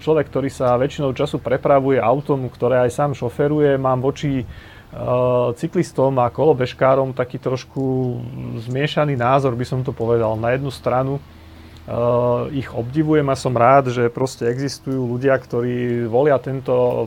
človek, 0.00 0.32
ktorý 0.32 0.48
sa 0.48 0.80
väčšinou 0.80 1.12
času 1.12 1.44
prepravuje 1.44 2.00
autom, 2.00 2.48
ktoré 2.48 2.88
aj 2.88 2.96
sám 2.96 3.12
šoferuje, 3.12 3.76
mám 3.76 4.00
voči 4.00 4.48
uh, 4.48 5.52
cyklistom 5.52 6.16
a 6.24 6.32
kolobežkárom 6.32 7.12
taký 7.12 7.36
trošku 7.36 8.16
zmiešaný 8.64 9.12
názor, 9.12 9.52
by 9.60 9.66
som 9.68 9.84
to 9.84 9.92
povedal. 9.92 10.32
Na 10.32 10.56
jednu 10.56 10.72
stranu 10.72 11.20
uh, 11.20 12.48
ich 12.48 12.72
obdivujem 12.72 13.28
a 13.28 13.36
som 13.36 13.52
rád, 13.52 13.92
že 13.92 14.08
proste 14.08 14.48
existujú 14.48 15.04
ľudia, 15.04 15.36
ktorí 15.36 16.08
volia 16.08 16.40
tento 16.40 17.06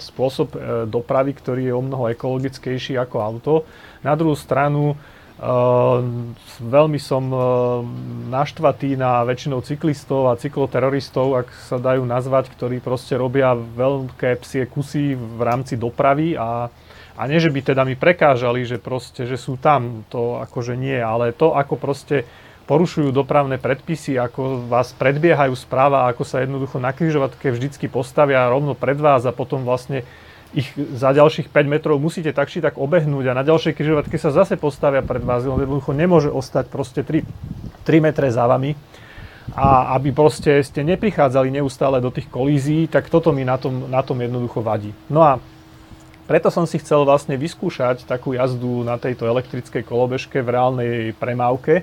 spôsob 0.00 0.48
uh, 0.56 0.60
dopravy, 0.88 1.36
ktorý 1.36 1.70
je 1.70 1.74
o 1.76 1.84
mnoho 1.84 2.10
ekologickejší 2.10 2.98
ako 2.98 3.16
auto. 3.20 3.52
Na 4.00 4.16
druhú 4.16 4.34
stranu 4.34 4.96
Uh, 5.40 6.04
veľmi 6.60 7.00
som 7.00 7.24
uh, 7.32 7.40
naštvatý 8.28 8.92
na 8.92 9.24
väčšinou 9.24 9.64
cyklistov 9.64 10.28
a 10.28 10.36
cykloteroristov, 10.36 11.32
ak 11.32 11.48
sa 11.64 11.80
dajú 11.80 12.04
nazvať, 12.04 12.52
ktorí 12.52 12.84
proste 12.84 13.16
robia 13.16 13.56
veľké 13.56 14.36
psie 14.44 14.68
kusy 14.68 15.16
v 15.16 15.40
rámci 15.40 15.80
dopravy 15.80 16.36
a, 16.36 16.68
a 17.16 17.22
nie, 17.24 17.40
že 17.40 17.48
by 17.48 17.72
teda 17.72 17.88
mi 17.88 17.96
prekážali, 17.96 18.68
že 18.68 18.76
proste, 18.76 19.24
že 19.24 19.40
sú 19.40 19.56
tam, 19.56 20.04
to 20.12 20.44
akože 20.44 20.76
nie, 20.76 21.00
ale 21.00 21.32
to, 21.32 21.56
ako 21.56 21.80
proste 21.80 22.28
porušujú 22.70 23.10
dopravné 23.10 23.58
predpisy, 23.58 24.14
ako 24.14 24.70
vás 24.70 24.94
predbiehajú 24.94 25.58
správa, 25.58 26.06
ako 26.06 26.22
sa 26.22 26.46
jednoducho 26.46 26.78
na 26.78 26.94
križovatke 26.94 27.50
vždycky 27.50 27.90
postavia 27.90 28.46
rovno 28.46 28.78
pred 28.78 28.94
vás 28.94 29.26
a 29.26 29.34
potom 29.34 29.66
vlastne 29.66 30.06
ich 30.54 30.70
za 30.78 31.10
ďalších 31.10 31.50
5 31.50 31.66
metrov 31.66 31.98
musíte 31.98 32.30
tak 32.30 32.46
či 32.46 32.62
tak 32.62 32.78
obehnúť 32.78 33.26
a 33.26 33.34
na 33.34 33.42
ďalšej 33.42 33.74
križovatke 33.74 34.14
sa 34.22 34.30
zase 34.30 34.54
postavia 34.54 35.02
pred 35.02 35.18
vás, 35.18 35.42
lebo 35.42 35.66
jednoducho 35.66 35.90
nemôže 35.90 36.30
ostať 36.30 36.70
proste 36.70 37.02
3, 37.02 37.26
3 37.82 38.06
metre 38.06 38.30
za 38.30 38.46
vami. 38.46 38.78
A 39.50 39.98
aby 39.98 40.14
proste 40.14 40.62
ste 40.62 40.86
neprichádzali 40.86 41.50
neustále 41.50 41.98
do 41.98 42.14
tých 42.14 42.30
kolízií, 42.30 42.86
tak 42.86 43.10
toto 43.10 43.34
mi 43.34 43.42
na 43.42 43.58
tom, 43.58 43.90
na 43.90 43.98
tom 43.98 44.14
jednoducho 44.22 44.62
vadí. 44.62 44.94
No 45.10 45.26
a 45.26 45.42
preto 46.30 46.54
som 46.54 46.70
si 46.70 46.78
chcel 46.78 47.02
vlastne 47.02 47.34
vyskúšať 47.34 48.06
takú 48.06 48.30
jazdu 48.38 48.86
na 48.86 48.94
tejto 48.94 49.26
elektrickej 49.26 49.82
kolobežke 49.82 50.38
v 50.38 50.52
reálnej 50.54 50.94
premávke, 51.18 51.82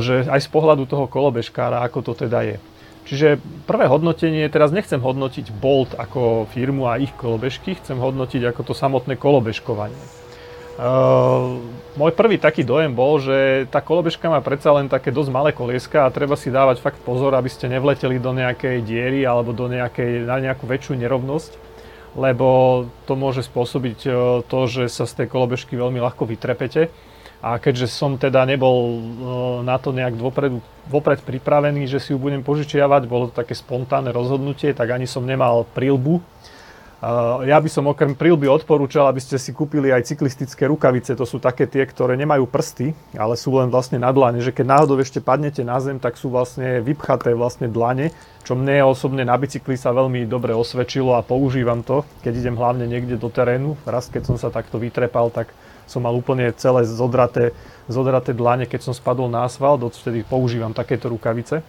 že 0.00 0.26
aj 0.26 0.40
z 0.40 0.48
pohľadu 0.50 0.84
toho 0.88 1.06
kolobežkára, 1.06 1.84
ako 1.86 2.12
to 2.12 2.12
teda 2.26 2.42
je. 2.42 2.56
Čiže 3.10 3.42
prvé 3.66 3.90
hodnotenie, 3.90 4.46
teraz 4.52 4.70
nechcem 4.70 5.00
hodnotiť 5.00 5.50
Bolt 5.50 5.98
ako 5.98 6.46
firmu 6.52 6.86
a 6.86 7.00
ich 7.00 7.10
kolobežky, 7.18 7.74
chcem 7.74 7.98
hodnotiť 7.98 8.54
ako 8.54 8.70
to 8.70 8.74
samotné 8.76 9.18
kolobežkovanie. 9.18 9.98
Uh, 10.80 11.60
môj 12.00 12.16
prvý 12.16 12.40
taký 12.40 12.64
dojem 12.64 12.96
bol, 12.96 13.20
že 13.20 13.68
tá 13.68 13.84
kolobežka 13.84 14.32
má 14.32 14.40
predsa 14.40 14.72
len 14.72 14.88
také 14.88 15.12
dosť 15.12 15.28
malé 15.28 15.50
kolieska 15.52 16.08
a 16.08 16.14
treba 16.14 16.40
si 16.40 16.48
dávať 16.48 16.80
fakt 16.80 17.02
pozor, 17.04 17.36
aby 17.36 17.52
ste 17.52 17.68
nevleteli 17.68 18.16
do 18.16 18.32
nejakej 18.32 18.80
diery 18.80 19.28
alebo 19.28 19.52
do 19.52 19.68
nejakej, 19.68 20.24
na 20.24 20.40
nejakú 20.40 20.64
väčšiu 20.64 20.96
nerovnosť, 20.96 21.52
lebo 22.16 22.48
to 23.04 23.12
môže 23.12 23.44
spôsobiť 23.44 23.98
uh, 24.08 24.14
to, 24.46 24.60
že 24.70 24.88
sa 24.88 25.04
z 25.04 25.20
tej 25.20 25.26
kolobežky 25.28 25.76
veľmi 25.76 26.00
ľahko 26.00 26.24
vytrepete 26.24 26.88
a 27.40 27.56
keďže 27.56 27.88
som 27.88 28.20
teda 28.20 28.44
nebol 28.44 28.76
e, 28.76 29.00
na 29.64 29.80
to 29.80 29.96
nejak 29.96 30.16
dopredu, 30.20 30.60
vopred 30.92 31.24
pripravený, 31.24 31.88
že 31.88 31.98
si 31.98 32.12
ju 32.12 32.18
budem 32.20 32.44
požičiavať, 32.44 33.08
bolo 33.08 33.32
to 33.32 33.40
také 33.40 33.56
spontánne 33.56 34.12
rozhodnutie, 34.12 34.76
tak 34.76 34.92
ani 34.92 35.08
som 35.08 35.24
nemal 35.24 35.64
prílbu 35.72 36.20
Ja 37.48 37.56
by 37.56 37.70
som 37.72 37.88
okrem 37.88 38.12
prílby 38.12 38.44
odporúčal, 38.44 39.08
aby 39.08 39.24
ste 39.24 39.40
si 39.40 39.56
kúpili 39.56 39.88
aj 39.88 40.12
cyklistické 40.12 40.68
rukavice. 40.68 41.16
To 41.16 41.24
sú 41.24 41.40
také 41.40 41.64
tie, 41.64 41.88
ktoré 41.88 42.12
nemajú 42.12 42.44
prsty, 42.44 42.92
ale 43.16 43.40
sú 43.40 43.56
len 43.56 43.72
vlastne 43.72 43.96
na 43.96 44.12
dlane. 44.12 44.44
Že 44.44 44.52
keď 44.52 44.66
náhodou 44.68 45.00
ešte 45.00 45.24
padnete 45.24 45.64
na 45.64 45.80
zem, 45.80 45.96
tak 45.96 46.20
sú 46.20 46.28
vlastne 46.28 46.84
vypchaté 46.84 47.32
vlastne 47.32 47.72
dlane, 47.72 48.12
čo 48.44 48.52
mne 48.52 48.84
osobne 48.84 49.24
na 49.24 49.32
bicykli 49.32 49.80
sa 49.80 49.96
veľmi 49.96 50.28
dobre 50.28 50.52
osvedčilo 50.52 51.16
a 51.16 51.24
používam 51.24 51.80
to, 51.80 52.04
keď 52.20 52.36
idem 52.36 52.60
hlavne 52.60 52.84
niekde 52.84 53.16
do 53.16 53.32
terénu. 53.32 53.80
Raz, 53.88 54.12
keď 54.12 54.28
som 54.28 54.36
sa 54.36 54.52
takto 54.52 54.76
vytrepal, 54.76 55.32
tak 55.32 55.48
som 55.90 56.06
mal 56.06 56.14
úplne 56.14 56.54
celé 56.54 56.86
zodraté, 56.86 57.50
zodraté 57.90 58.30
dlane, 58.30 58.70
keď 58.70 58.86
som 58.86 58.94
spadol 58.94 59.26
na 59.26 59.42
asfalt, 59.42 59.82
odtedy 59.82 60.22
používam 60.22 60.70
takéto 60.70 61.10
rukavice. 61.10 61.66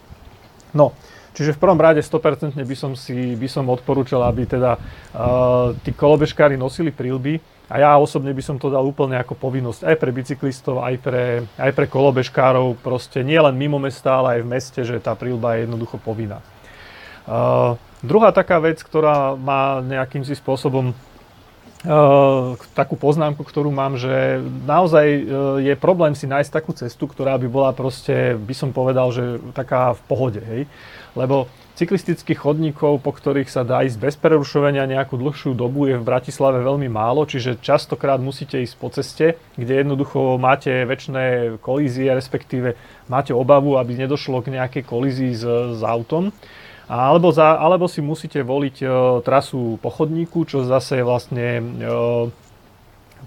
No, 0.72 0.94
Čiže 1.32 1.56
v 1.56 1.62
prvom 1.64 1.80
rade 1.80 2.04
100% 2.04 2.60
by 2.60 2.76
som 2.76 2.92
si 2.92 3.40
by 3.40 3.48
som 3.48 3.64
odporúčal, 3.72 4.20
aby 4.28 4.44
teda 4.44 4.76
uh, 4.76 5.72
tí 5.80 5.96
kolobežkári 5.96 6.60
nosili 6.60 6.92
prílby 6.92 7.40
a 7.72 7.80
ja 7.80 7.92
osobne 7.96 8.36
by 8.36 8.44
som 8.44 8.60
to 8.60 8.68
dal 8.68 8.84
úplne 8.84 9.16
ako 9.16 9.40
povinnosť 9.40 9.88
aj 9.88 9.96
pre 9.96 10.12
bicyklistov, 10.12 10.84
aj 10.84 10.96
pre, 11.00 11.24
aj 11.56 11.72
pre 11.72 11.88
kolobežkárov, 11.88 12.84
proste 12.84 13.24
nie 13.24 13.40
len 13.40 13.56
mimo 13.56 13.80
mesta, 13.80 14.20
ale 14.20 14.28
aj 14.38 14.42
v 14.44 14.52
meste, 14.52 14.82
že 14.84 15.00
tá 15.00 15.16
prílba 15.16 15.56
je 15.56 15.64
jednoducho 15.64 15.96
povinná. 16.04 16.44
Uh, 17.24 17.80
druhá 18.04 18.36
taká 18.36 18.60
vec, 18.60 18.84
ktorá 18.84 19.40
má 19.40 19.80
nejakým 19.80 20.28
si 20.28 20.36
spôsobom 20.36 20.92
takú 22.78 22.94
poznámku, 22.94 23.42
ktorú 23.42 23.74
mám, 23.74 23.98
že 23.98 24.38
naozaj 24.70 25.08
uh, 25.08 25.22
je 25.58 25.74
problém 25.74 26.14
si 26.14 26.30
nájsť 26.30 26.52
takú 26.54 26.78
cestu, 26.78 27.10
ktorá 27.10 27.42
by 27.42 27.48
bola 27.50 27.74
proste, 27.74 28.38
by 28.38 28.54
som 28.54 28.70
povedal, 28.70 29.10
že 29.10 29.42
taká 29.58 29.98
v 29.98 30.02
pohode, 30.06 30.42
hej 30.46 30.70
lebo 31.16 31.52
cyklistických 31.76 32.40
chodníkov, 32.40 33.02
po 33.02 33.12
ktorých 33.12 33.50
sa 33.50 33.66
dá 33.66 33.84
ísť 33.84 33.98
bez 34.00 34.16
prerušovania 34.16 34.86
nejakú 34.88 35.18
dlhšiu 35.18 35.58
dobu, 35.58 35.90
je 35.90 36.00
v 36.00 36.08
Bratislave 36.08 36.62
veľmi 36.62 36.88
málo, 36.88 37.26
čiže 37.26 37.60
častokrát 37.60 38.22
musíte 38.22 38.62
ísť 38.62 38.76
po 38.78 38.88
ceste, 38.94 39.36
kde 39.58 39.82
jednoducho 39.82 40.38
máte 40.38 40.86
väčšie 40.86 41.58
kolízie, 41.60 42.14
respektíve 42.14 42.78
máte 43.10 43.34
obavu, 43.34 43.76
aby 43.82 43.98
nedošlo 43.98 44.40
k 44.46 44.56
nejakej 44.56 44.84
kolízii 44.86 45.34
s, 45.36 45.44
s 45.80 45.82
autom. 45.82 46.30
Alebo, 46.90 47.30
za, 47.34 47.58
alebo 47.58 47.86
si 47.86 48.02
musíte 48.02 48.42
voliť 48.42 48.76
e, 48.82 48.86
trasu 49.22 49.80
po 49.80 49.90
chodníku, 49.94 50.44
čo 50.44 50.66
zase 50.66 51.06
vlastne 51.06 51.48
e, 51.60 51.64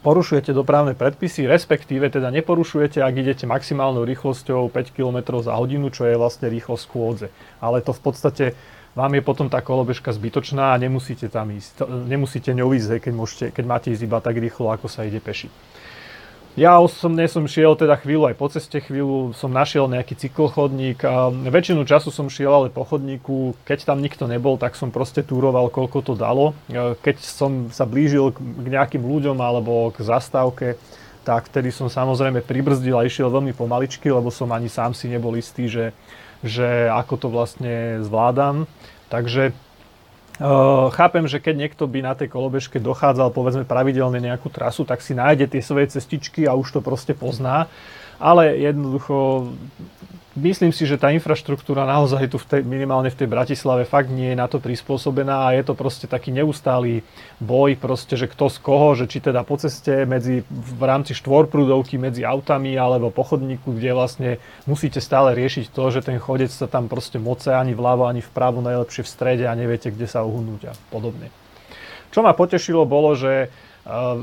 porušujete 0.05 0.53
dopravné 0.53 0.93
predpisy, 0.93 1.49
respektíve 1.49 2.11
teda 2.13 2.29
neporušujete, 2.29 3.01
ak 3.01 3.15
idete 3.15 3.45
maximálnou 3.49 4.05
rýchlosťou 4.05 4.69
5 4.69 4.97
km 4.97 5.41
za 5.41 5.57
hodinu, 5.57 5.89
čo 5.89 6.05
je 6.05 6.19
vlastne 6.19 6.53
rýchlosť 6.53 6.85
kôdze. 6.91 7.29
Ale 7.63 7.81
to 7.81 7.97
v 7.97 8.01
podstate 8.05 8.47
vám 8.95 9.11
je 9.17 9.23
potom 9.27 9.51
tá 9.51 9.59
kolobežka 9.59 10.15
zbytočná 10.15 10.75
a 10.75 10.81
nemusíte 10.81 11.27
tam 11.27 11.51
ísť. 11.51 11.83
Nemusíte 11.89 12.55
ňou 12.55 12.71
ísť, 12.79 13.03
keď, 13.03 13.13
môžete, 13.15 13.45
keď 13.51 13.65
máte 13.67 13.89
ísť 13.91 14.07
iba 14.07 14.23
tak 14.23 14.39
rýchlo, 14.39 14.71
ako 14.71 14.87
sa 14.87 15.03
ide 15.03 15.19
peši. 15.19 15.51
Ja 16.55 16.79
osobne 16.79 17.27
som 17.27 17.51
šiel 17.51 17.75
teda 17.75 17.99
chvíľu 17.99 18.31
aj 18.31 18.39
po 18.39 18.47
ceste, 18.47 18.79
chvíľu 18.79 19.35
som 19.35 19.51
našiel 19.51 19.91
nejaký 19.91 20.15
cyklochodník 20.15 21.03
a 21.03 21.35
väčšinu 21.51 21.83
času 21.83 22.15
som 22.15 22.31
šiel 22.31 22.47
ale 22.55 22.69
po 22.71 22.87
chodníku, 22.87 23.59
keď 23.67 23.91
tam 23.91 23.99
nikto 23.99 24.31
nebol, 24.31 24.55
tak 24.55 24.79
som 24.79 24.95
proste 24.95 25.27
túroval, 25.27 25.67
koľko 25.67 25.99
to 26.07 26.15
dalo. 26.15 26.55
E, 26.71 26.95
keď 27.03 27.17
som 27.19 27.75
sa 27.75 27.83
blížil 27.91 28.31
k 28.31 28.71
nejakým 28.71 29.03
ľuďom 29.03 29.35
alebo 29.43 29.91
k 29.91 30.07
zastávke, 30.07 30.79
tak 31.27 31.51
vtedy 31.51 31.75
som 31.75 31.91
samozrejme 31.91 32.47
pribrzdil 32.47 33.03
a 33.03 33.03
išiel 33.03 33.35
veľmi 33.35 33.51
pomaličky, 33.51 34.07
lebo 34.15 34.31
som 34.31 34.47
ani 34.55 34.71
sám 34.71 34.95
si 34.95 35.11
nebol 35.11 35.35
istý, 35.35 35.67
že, 35.67 35.91
že 36.47 36.87
ako 36.87 37.15
to 37.19 37.29
vlastne 37.35 37.99
zvládam. 38.07 38.71
Takže 39.11 39.51
Chápem, 40.91 41.31
že 41.31 41.38
keď 41.38 41.55
niekto 41.55 41.87
by 41.87 42.03
na 42.03 42.14
tej 42.19 42.26
kolobežke 42.26 42.83
dochádzal 42.83 43.31
povedzme 43.31 43.62
pravidelne 43.62 44.19
nejakú 44.19 44.50
trasu, 44.50 44.83
tak 44.83 44.99
si 44.99 45.14
nájde 45.14 45.47
tie 45.47 45.62
svoje 45.62 45.95
cestičky 45.95 46.50
a 46.50 46.59
už 46.59 46.75
to 46.75 46.81
proste 46.83 47.14
pozná. 47.14 47.71
Ale 48.19 48.59
jednoducho 48.59 49.50
Myslím 50.35 50.75
si, 50.75 50.83
že 50.83 50.99
tá 50.99 51.14
infraštruktúra 51.14 51.87
naozaj 51.87 52.26
tu 52.26 52.43
v 52.43 52.47
tej, 52.50 52.61
minimálne 52.67 53.07
v 53.07 53.23
tej 53.23 53.31
Bratislave 53.31 53.87
fakt 53.87 54.11
nie 54.11 54.35
je 54.35 54.41
na 54.43 54.50
to 54.50 54.59
prispôsobená 54.59 55.47
a 55.47 55.55
je 55.55 55.62
to 55.62 55.79
proste 55.79 56.11
taký 56.11 56.35
neustálý 56.35 57.07
boj, 57.38 57.79
proste, 57.79 58.19
že 58.19 58.26
kto 58.26 58.50
z 58.50 58.59
koho, 58.59 58.99
že 58.99 59.07
či 59.07 59.23
teda 59.23 59.47
po 59.47 59.55
ceste 59.62 60.03
medzi, 60.03 60.43
v 60.50 60.83
rámci 60.83 61.14
štvorprúdovky 61.14 62.03
medzi 62.03 62.26
autami 62.26 62.75
alebo 62.75 63.14
po 63.14 63.23
chodníku, 63.23 63.79
kde 63.79 63.95
vlastne 63.95 64.31
musíte 64.67 64.99
stále 64.99 65.38
riešiť 65.38 65.71
to, 65.71 65.85
že 65.95 66.03
ten 66.03 66.19
chodec 66.19 66.50
sa 66.50 66.67
tam 66.67 66.91
proste 66.91 67.23
moce 67.23 67.55
ani 67.55 67.71
vľavo, 67.79 68.03
ani 68.03 68.19
vpravo, 68.19 68.59
najlepšie 68.59 69.07
v 69.07 69.12
strede 69.14 69.45
a 69.47 69.55
neviete, 69.55 69.95
kde 69.95 70.11
sa 70.11 70.26
uhnúť 70.26 70.67
a 70.67 70.75
podobne. 70.91 71.31
Čo 72.11 72.26
ma 72.26 72.35
potešilo 72.35 72.83
bolo, 72.83 73.14
že 73.14 73.55
uh, 73.87 74.19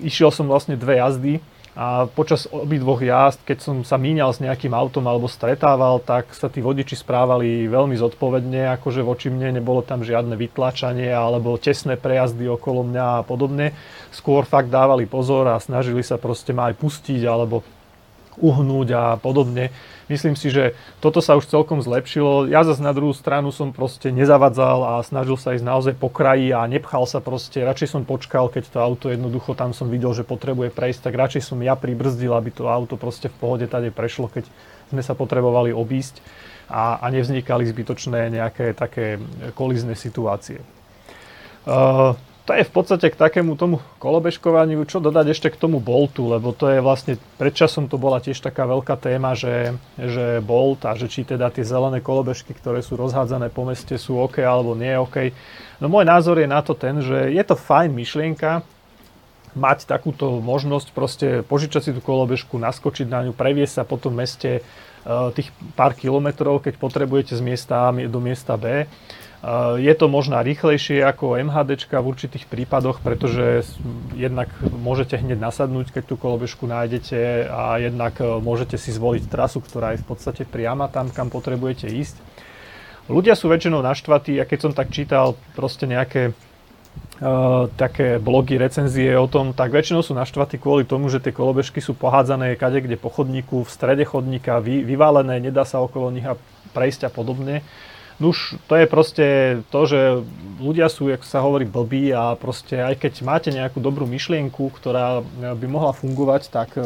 išiel 0.00 0.32
som 0.32 0.48
vlastne 0.48 0.80
dve 0.80 0.96
jazdy, 0.96 1.44
a 1.72 2.04
počas 2.04 2.44
obidvoch 2.52 3.00
jazd, 3.00 3.40
keď 3.48 3.58
som 3.64 3.76
sa 3.80 3.96
míňal 3.96 4.36
s 4.36 4.44
nejakým 4.44 4.76
autom 4.76 5.08
alebo 5.08 5.24
stretával, 5.24 6.04
tak 6.04 6.28
sa 6.36 6.52
tí 6.52 6.60
vodiči 6.60 7.00
správali 7.00 7.64
veľmi 7.64 7.96
zodpovedne, 7.96 8.68
akože 8.76 9.00
voči 9.00 9.32
mne 9.32 9.56
nebolo 9.56 9.80
tam 9.80 10.04
žiadne 10.04 10.36
vytlačanie 10.36 11.08
alebo 11.08 11.56
tesné 11.56 11.96
prejazdy 11.96 12.44
okolo 12.44 12.84
mňa 12.84 13.06
a 13.20 13.24
podobne. 13.24 13.72
Skôr 14.12 14.44
fakt 14.44 14.68
dávali 14.68 15.08
pozor 15.08 15.48
a 15.48 15.56
snažili 15.56 16.04
sa 16.04 16.20
proste 16.20 16.52
ma 16.52 16.68
aj 16.68 16.76
pustiť 16.76 17.24
alebo 17.24 17.64
uhnúť 18.40 18.88
a 18.94 19.04
podobne. 19.20 19.74
Myslím 20.08 20.36
si, 20.36 20.52
že 20.52 20.76
toto 21.00 21.24
sa 21.24 21.36
už 21.40 21.48
celkom 21.48 21.80
zlepšilo. 21.80 22.48
Ja 22.48 22.66
zase 22.66 22.84
na 22.84 22.92
druhú 22.92 23.16
stranu 23.16 23.48
som 23.48 23.72
proste 23.72 24.12
nezavadzal 24.12 24.84
a 24.84 24.92
snažil 25.00 25.40
sa 25.40 25.56
ísť 25.56 25.64
naozaj 25.64 25.94
po 25.96 26.12
kraji 26.12 26.52
a 26.52 26.68
nepchal 26.68 27.08
sa 27.08 27.24
proste. 27.24 27.64
Radšej 27.64 27.96
som 27.96 28.02
počkal, 28.04 28.52
keď 28.52 28.68
to 28.68 28.78
auto 28.80 29.06
jednoducho 29.08 29.56
tam 29.56 29.72
som 29.72 29.88
videl, 29.88 30.12
že 30.12 30.26
potrebuje 30.26 30.68
prejsť, 30.72 31.00
tak 31.08 31.16
radšej 31.16 31.42
som 31.52 31.58
ja 31.64 31.76
pribrzdil, 31.76 32.32
aby 32.36 32.52
to 32.52 32.68
auto 32.68 33.00
proste 33.00 33.32
v 33.32 33.36
pohode 33.40 33.66
tade 33.68 33.88
prešlo, 33.88 34.28
keď 34.28 34.44
sme 34.92 35.00
sa 35.00 35.16
potrebovali 35.16 35.72
obísť 35.72 36.20
a, 36.68 37.00
a 37.00 37.06
nevznikali 37.08 37.64
zbytočné 37.68 38.32
nejaké 38.32 38.76
také 38.76 39.16
kolizné 39.56 39.96
situácie. 39.96 40.60
Uh, 41.62 42.18
to 42.42 42.58
je 42.58 42.66
v 42.66 42.72
podstate 42.74 43.06
k 43.06 43.14
takému 43.14 43.54
tomu 43.54 43.78
kolobežkovaniu, 44.02 44.82
čo 44.90 44.98
dodať 44.98 45.30
ešte 45.30 45.48
k 45.54 45.60
tomu 45.62 45.78
Boltu, 45.78 46.26
lebo 46.26 46.50
to 46.50 46.66
je 46.66 46.82
vlastne, 46.82 47.14
predčasom 47.38 47.86
to 47.86 48.02
bola 48.02 48.18
tiež 48.18 48.42
taká 48.42 48.66
veľká 48.66 48.98
téma, 48.98 49.38
že, 49.38 49.78
že 49.94 50.42
Bolt 50.42 50.82
a 50.82 50.98
že 50.98 51.06
či 51.06 51.22
teda 51.22 51.54
tie 51.54 51.62
zelené 51.62 52.02
kolobežky, 52.02 52.50
ktoré 52.50 52.82
sú 52.82 52.98
rozhádzané 52.98 53.46
po 53.54 53.62
meste 53.62 53.94
sú 53.94 54.18
OK 54.18 54.42
alebo 54.42 54.74
nie 54.74 54.90
OK. 54.98 55.30
No 55.78 55.86
môj 55.86 56.02
názor 56.02 56.42
je 56.42 56.50
na 56.50 56.58
to 56.66 56.74
ten, 56.74 56.98
že 56.98 57.30
je 57.30 57.42
to 57.46 57.54
fajn 57.54 57.94
myšlienka, 57.94 58.66
mať 59.54 59.84
takúto 59.86 60.42
možnosť 60.42 60.88
proste 60.90 61.28
požičať 61.46 61.82
si 61.84 61.90
tú 61.94 62.00
kolobežku, 62.02 62.58
naskočiť 62.58 63.06
na 63.06 63.22
ňu, 63.28 63.36
previesť 63.36 63.82
sa 63.82 63.84
po 63.84 64.00
tom 64.00 64.16
meste 64.16 64.58
e, 64.58 64.60
tých 65.36 65.52
pár 65.76 65.92
kilometrov, 65.92 66.64
keď 66.64 66.80
potrebujete 66.80 67.36
z 67.36 67.42
miesta 67.44 67.86
A 67.86 67.92
do 67.92 68.18
miesta 68.18 68.56
B 68.56 68.88
je 69.74 69.94
to 69.98 70.06
možno 70.06 70.38
rýchlejšie 70.38 71.02
ako 71.02 71.34
MHD 71.42 71.74
v 71.90 72.06
určitých 72.06 72.46
prípadoch, 72.46 73.02
pretože 73.02 73.66
jednak 74.14 74.46
môžete 74.62 75.18
hneď 75.18 75.42
nasadnúť, 75.42 75.90
keď 75.90 76.02
tú 76.06 76.14
kolobežku 76.14 76.70
nájdete 76.70 77.50
a 77.50 77.82
jednak 77.82 78.14
e, 78.22 78.38
môžete 78.38 78.78
si 78.78 78.94
zvoliť 78.94 79.26
trasu, 79.26 79.58
ktorá 79.58 79.98
je 79.98 80.02
v 80.02 80.06
podstate 80.06 80.46
priama 80.46 80.86
tam, 80.86 81.10
kam 81.10 81.26
potrebujete 81.26 81.90
ísť. 81.90 82.22
Ľudia 83.10 83.34
sú 83.34 83.50
väčšinou 83.50 83.82
naštvatí 83.82 84.38
a 84.38 84.46
keď 84.46 84.58
som 84.62 84.72
tak 84.72 84.94
čítal 84.94 85.34
proste 85.58 85.90
nejaké 85.90 86.38
Uh, 87.22 87.70
také 87.78 88.18
blogy, 88.18 88.58
recenzie 88.58 89.14
o 89.14 89.30
tom, 89.30 89.54
tak 89.54 89.70
väčšinou 89.70 90.02
sú 90.02 90.10
naštvatí 90.10 90.58
kvôli 90.58 90.82
tomu, 90.82 91.06
že 91.06 91.22
tie 91.22 91.30
kolobežky 91.30 91.78
sú 91.78 91.94
pohádzané 91.94 92.58
kade 92.58 92.82
kde 92.82 92.98
po 92.98 93.14
chodníku, 93.14 93.62
v 93.62 93.70
strede 93.70 94.02
chodníka, 94.02 94.58
vy, 94.58 94.82
vyválené, 94.82 95.38
nedá 95.38 95.62
sa 95.62 95.78
okolo 95.78 96.10
nich 96.10 96.26
a 96.26 96.34
prejsť 96.74 97.06
a 97.06 97.10
podobne. 97.14 97.62
Nuž, 98.20 98.56
to 98.68 98.74
je 98.76 98.86
proste 98.90 99.26
to, 99.72 99.80
že 99.88 100.00
ľudia 100.60 100.90
sú, 100.92 101.08
jak 101.08 101.24
sa 101.24 101.40
hovorí, 101.40 101.64
blbí 101.64 102.12
a 102.12 102.36
proste 102.36 102.80
aj 102.80 103.00
keď 103.00 103.12
máte 103.24 103.50
nejakú 103.52 103.80
dobrú 103.80 104.04
myšlienku, 104.08 104.72
ktorá 104.74 105.24
by 105.38 105.66
mohla 105.66 105.96
fungovať, 105.96 106.52
tak, 106.52 106.76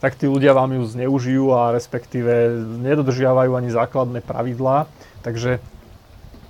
tak 0.00 0.12
tí 0.16 0.30
ľudia 0.30 0.56
vám 0.56 0.78
ju 0.78 0.84
zneužijú 0.86 1.52
a 1.52 1.74
respektíve 1.76 2.54
nedodržiavajú 2.80 3.52
ani 3.54 3.70
základné 3.72 4.24
pravidlá. 4.24 4.88
Takže 5.20 5.60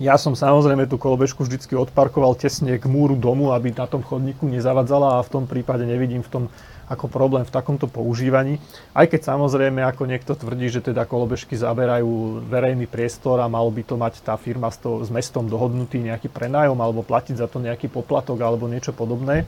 ja 0.01 0.17
som 0.17 0.33
samozrejme 0.33 0.89
tú 0.89 0.97
kolobežku 0.97 1.45
vždycky 1.45 1.77
odparkoval 1.77 2.33
tesne 2.33 2.81
k 2.81 2.89
múru 2.89 3.13
domu, 3.21 3.53
aby 3.53 3.69
na 3.77 3.85
tom 3.85 4.01
chodníku 4.01 4.49
nezavadzala 4.49 5.21
a 5.21 5.25
v 5.25 5.29
tom 5.29 5.45
prípade 5.45 5.85
nevidím 5.85 6.25
v 6.25 6.33
tom 6.33 6.45
ako 6.91 7.07
problém 7.07 7.47
v 7.47 7.55
takomto 7.55 7.87
používaní. 7.87 8.59
Aj 8.91 9.07
keď 9.07 9.31
samozrejme, 9.31 9.79
ako 9.87 10.11
niekto 10.11 10.35
tvrdí, 10.35 10.67
že 10.73 10.83
teda 10.83 11.07
kolobežky 11.07 11.55
zaberajú 11.55 12.43
verejný 12.51 12.91
priestor 12.91 13.39
a 13.39 13.47
mal 13.47 13.71
by 13.71 13.83
to 13.87 13.95
mať 13.95 14.27
tá 14.27 14.35
firma 14.35 14.75
s, 14.75 14.83
to, 14.83 15.05
s 15.07 15.13
mestom 15.13 15.47
dohodnutý 15.47 16.03
nejaký 16.03 16.27
prenájom 16.27 16.81
alebo 16.83 17.07
platiť 17.07 17.39
za 17.39 17.47
to 17.47 17.63
nejaký 17.63 17.87
poplatok 17.87 18.43
alebo 18.43 18.67
niečo 18.67 18.91
podobné. 18.91 19.47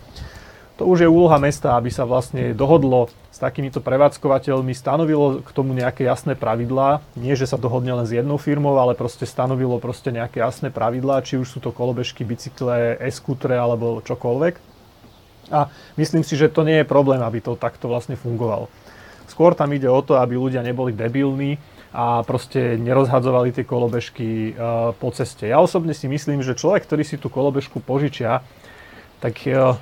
To 0.81 0.88
už 0.88 1.05
je 1.05 1.09
úloha 1.09 1.37
mesta, 1.37 1.76
aby 1.76 1.93
sa 1.93 2.09
vlastne 2.09 2.57
dohodlo 2.57 3.12
s 3.29 3.37
takýmito 3.37 3.85
prevádzkovateľmi, 3.85 4.73
stanovilo 4.73 5.45
k 5.45 5.50
tomu 5.52 5.76
nejaké 5.76 6.09
jasné 6.09 6.33
pravidlá. 6.33 7.05
Nie, 7.12 7.37
že 7.37 7.45
sa 7.45 7.61
dohodne 7.61 7.93
len 7.93 8.09
s 8.09 8.17
jednou 8.17 8.41
firmou, 8.41 8.81
ale 8.81 8.97
proste 8.97 9.29
stanovilo 9.29 9.76
proste 9.76 10.09
nejaké 10.09 10.41
jasné 10.41 10.73
pravidlá, 10.73 11.21
či 11.21 11.37
už 11.37 11.49
sú 11.49 11.59
to 11.61 11.76
kolobežky, 11.76 12.25
bicykle, 12.25 12.97
e-skutre 13.05 13.52
alebo 13.52 14.00
čokoľvek. 14.00 14.55
A 15.52 15.69
myslím 16.00 16.25
si, 16.25 16.41
že 16.41 16.49
to 16.49 16.64
nie 16.64 16.81
je 16.81 16.88
problém, 16.88 17.21
aby 17.21 17.45
to 17.45 17.52
takto 17.52 17.93
vlastne 17.93 18.17
fungovalo. 18.17 18.73
Skôr 19.29 19.52
tam 19.52 19.73
ide 19.76 19.88
o 19.88 20.00
to, 20.00 20.17
aby 20.17 20.41
ľudia 20.41 20.64
neboli 20.64 20.97
debilní 20.97 21.61
a 21.93 22.25
proste 22.25 22.81
nerozhadzovali 22.81 23.52
tie 23.52 23.69
kolobežky 23.69 24.57
uh, 24.57 24.97
po 24.97 25.12
ceste. 25.12 25.45
Ja 25.45 25.61
osobne 25.61 25.93
si 25.93 26.09
myslím, 26.09 26.41
že 26.41 26.57
človek, 26.57 26.88
ktorý 26.88 27.05
si 27.05 27.21
tú 27.21 27.29
kolobežku 27.29 27.85
požičia, 27.85 28.41
tak 29.23 29.38
uh, 29.47 29.79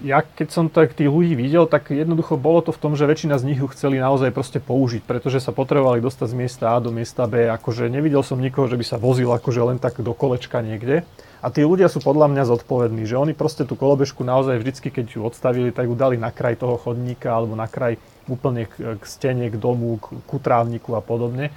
ja 0.00 0.22
keď 0.22 0.48
som 0.48 0.64
tak 0.70 0.94
tých 0.94 1.10
ľudí 1.10 1.34
videl, 1.34 1.66
tak 1.66 1.90
jednoducho 1.90 2.38
bolo 2.38 2.62
to 2.62 2.70
v 2.70 2.80
tom, 2.80 2.92
že 2.94 3.08
väčšina 3.08 3.36
z 3.36 3.46
nich 3.50 3.58
ju 3.58 3.66
chceli 3.74 3.98
naozaj 3.98 4.30
proste 4.30 4.62
použiť, 4.62 5.02
pretože 5.02 5.42
sa 5.42 5.50
potrebovali 5.50 5.98
dostať 5.98 6.26
z 6.30 6.38
miesta 6.38 6.64
A 6.72 6.78
do 6.78 6.94
miesta 6.94 7.26
B. 7.26 7.50
Akože 7.50 7.90
nevidel 7.90 8.22
som 8.22 8.38
nikoho, 8.38 8.70
že 8.70 8.78
by 8.78 8.84
sa 8.86 8.96
vozil 8.96 9.28
akože 9.28 9.60
len 9.74 9.78
tak 9.82 9.98
do 9.98 10.14
kolečka 10.14 10.62
niekde. 10.62 11.02
A 11.38 11.54
tí 11.54 11.62
ľudia 11.62 11.86
sú 11.86 12.02
podľa 12.02 12.26
mňa 12.34 12.50
zodpovední, 12.50 13.06
že 13.06 13.14
oni 13.14 13.30
proste 13.30 13.62
tú 13.62 13.78
kolobežku 13.78 14.26
naozaj 14.26 14.58
vždycky, 14.58 14.90
keď 14.90 15.06
ju 15.14 15.20
odstavili, 15.22 15.70
tak 15.70 15.86
ju 15.86 15.94
dali 15.94 16.18
na 16.18 16.34
kraj 16.34 16.58
toho 16.58 16.74
chodníka 16.74 17.30
alebo 17.30 17.54
na 17.54 17.70
kraj 17.70 17.94
úplne 18.26 18.66
k, 18.66 18.98
k 18.98 19.04
stene, 19.06 19.46
k 19.46 19.54
domu, 19.54 20.02
k, 20.02 20.18
k 20.18 20.30
trávniku 20.42 20.98
a 20.98 21.02
podobne. 21.02 21.54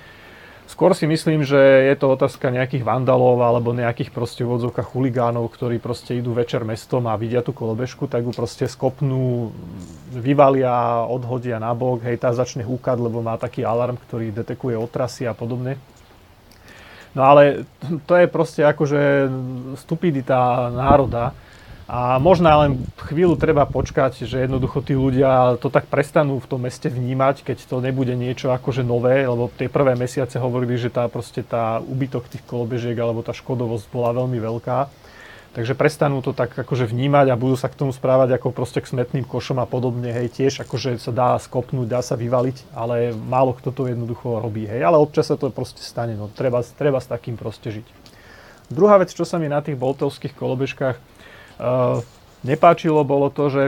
Skôr 0.71 0.95
si 0.95 1.03
myslím, 1.03 1.43
že 1.43 1.59
je 1.59 1.95
to 1.99 2.15
otázka 2.15 2.47
nejakých 2.47 2.87
vandalov 2.87 3.43
alebo 3.43 3.75
nejakých 3.75 4.07
proste 4.15 4.47
vodzovka 4.47 4.87
chuligánov, 4.87 5.51
ktorí 5.51 5.83
proste 5.83 6.15
idú 6.15 6.31
večer 6.31 6.63
mestom 6.63 7.11
a 7.11 7.19
vidia 7.19 7.43
tú 7.43 7.51
kolobežku, 7.51 8.07
tak 8.07 8.23
ju 8.23 8.31
proste 8.31 8.71
skopnú, 8.71 9.51
vyvalia, 10.15 11.03
odhodia 11.03 11.59
na 11.59 11.75
bok, 11.75 12.07
hej, 12.07 12.15
tá 12.15 12.31
začne 12.31 12.63
húkať, 12.63 13.03
lebo 13.03 13.19
má 13.19 13.35
taký 13.35 13.67
alarm, 13.67 13.99
ktorý 13.99 14.31
detekuje 14.31 14.79
otrasy 14.79 15.27
a 15.27 15.35
podobne. 15.35 15.75
No 17.11 17.27
ale 17.27 17.67
to 18.07 18.15
je 18.15 18.31
proste 18.31 18.63
akože 18.63 19.27
stupidita 19.75 20.71
národa, 20.71 21.35
a 21.91 22.15
možno 22.23 22.47
len 22.47 22.79
chvíľu 23.03 23.35
treba 23.35 23.67
počkať, 23.67 24.23
že 24.23 24.47
jednoducho 24.47 24.79
tí 24.79 24.95
ľudia 24.95 25.59
to 25.59 25.67
tak 25.67 25.91
prestanú 25.91 26.39
v 26.39 26.47
tom 26.47 26.63
meste 26.63 26.87
vnímať, 26.87 27.43
keď 27.43 27.67
to 27.67 27.83
nebude 27.83 28.15
niečo 28.15 28.47
akože 28.55 28.79
nové, 28.79 29.27
lebo 29.27 29.51
tie 29.59 29.67
prvé 29.67 29.99
mesiace 29.99 30.39
hovorili, 30.39 30.79
že 30.79 30.87
tá 30.87 31.11
proste 31.11 31.43
tá 31.43 31.83
úbytok 31.83 32.31
tých 32.31 32.47
kolobežiek 32.47 32.95
alebo 32.95 33.19
tá 33.19 33.35
škodovosť 33.35 33.91
bola 33.91 34.15
veľmi 34.23 34.39
veľká. 34.39 34.87
Takže 35.51 35.75
prestanú 35.75 36.23
to 36.23 36.31
tak 36.31 36.55
akože 36.55 36.87
vnímať 36.87 37.27
a 37.27 37.35
budú 37.35 37.59
sa 37.59 37.67
k 37.67 37.75
tomu 37.75 37.91
správať 37.91 38.39
ako 38.39 38.55
proste 38.55 38.79
k 38.79 38.87
smetným 38.87 39.27
košom 39.27 39.59
a 39.59 39.67
podobne, 39.67 40.15
hej, 40.15 40.31
tiež 40.31 40.63
akože 40.63 40.95
sa 40.95 41.11
dá 41.11 41.35
skopnúť, 41.43 41.91
dá 41.91 41.99
sa 41.99 42.15
vyvaliť, 42.15 42.71
ale 42.71 43.11
málo 43.11 43.51
kto 43.51 43.75
to 43.75 43.91
jednoducho 43.91 44.39
robí, 44.39 44.63
hej, 44.63 44.79
ale 44.79 44.95
občas 44.95 45.27
sa 45.27 45.35
to 45.35 45.51
proste 45.51 45.83
stane, 45.83 46.15
no 46.15 46.31
treba, 46.31 46.63
treba 46.63 47.03
s 47.03 47.11
takým 47.11 47.35
proste 47.35 47.83
žiť. 47.83 47.87
Druhá 48.71 48.95
vec, 48.95 49.11
čo 49.11 49.27
sa 49.27 49.35
mi 49.35 49.51
na 49.51 49.59
tých 49.59 49.75
boltovských 49.75 50.31
kolobežkách 50.39 51.10
nepáčilo, 52.43 53.05
bolo 53.05 53.29
to, 53.29 53.49
že 53.49 53.63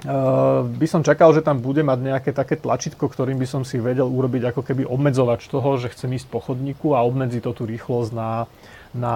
Uh, 0.00 0.64
by 0.80 0.88
som 0.88 1.04
čakal, 1.04 1.28
že 1.36 1.44
tam 1.44 1.60
bude 1.60 1.84
mať 1.84 2.00
nejaké 2.00 2.30
také 2.32 2.56
tlačítko, 2.56 3.04
ktorým 3.04 3.36
by 3.36 3.44
som 3.44 3.68
si 3.68 3.76
vedel 3.76 4.08
urobiť 4.08 4.48
ako 4.48 4.64
keby 4.64 4.88
obmedzovač 4.88 5.44
toho, 5.44 5.76
že 5.76 5.92
chcem 5.92 6.16
ísť 6.16 6.32
po 6.32 6.40
chodníku 6.40 6.96
a 6.96 7.04
obmedziť 7.04 7.44
to 7.44 7.52
tú 7.52 7.68
rýchlosť 7.68 8.08
na, 8.16 8.48
na 8.96 9.14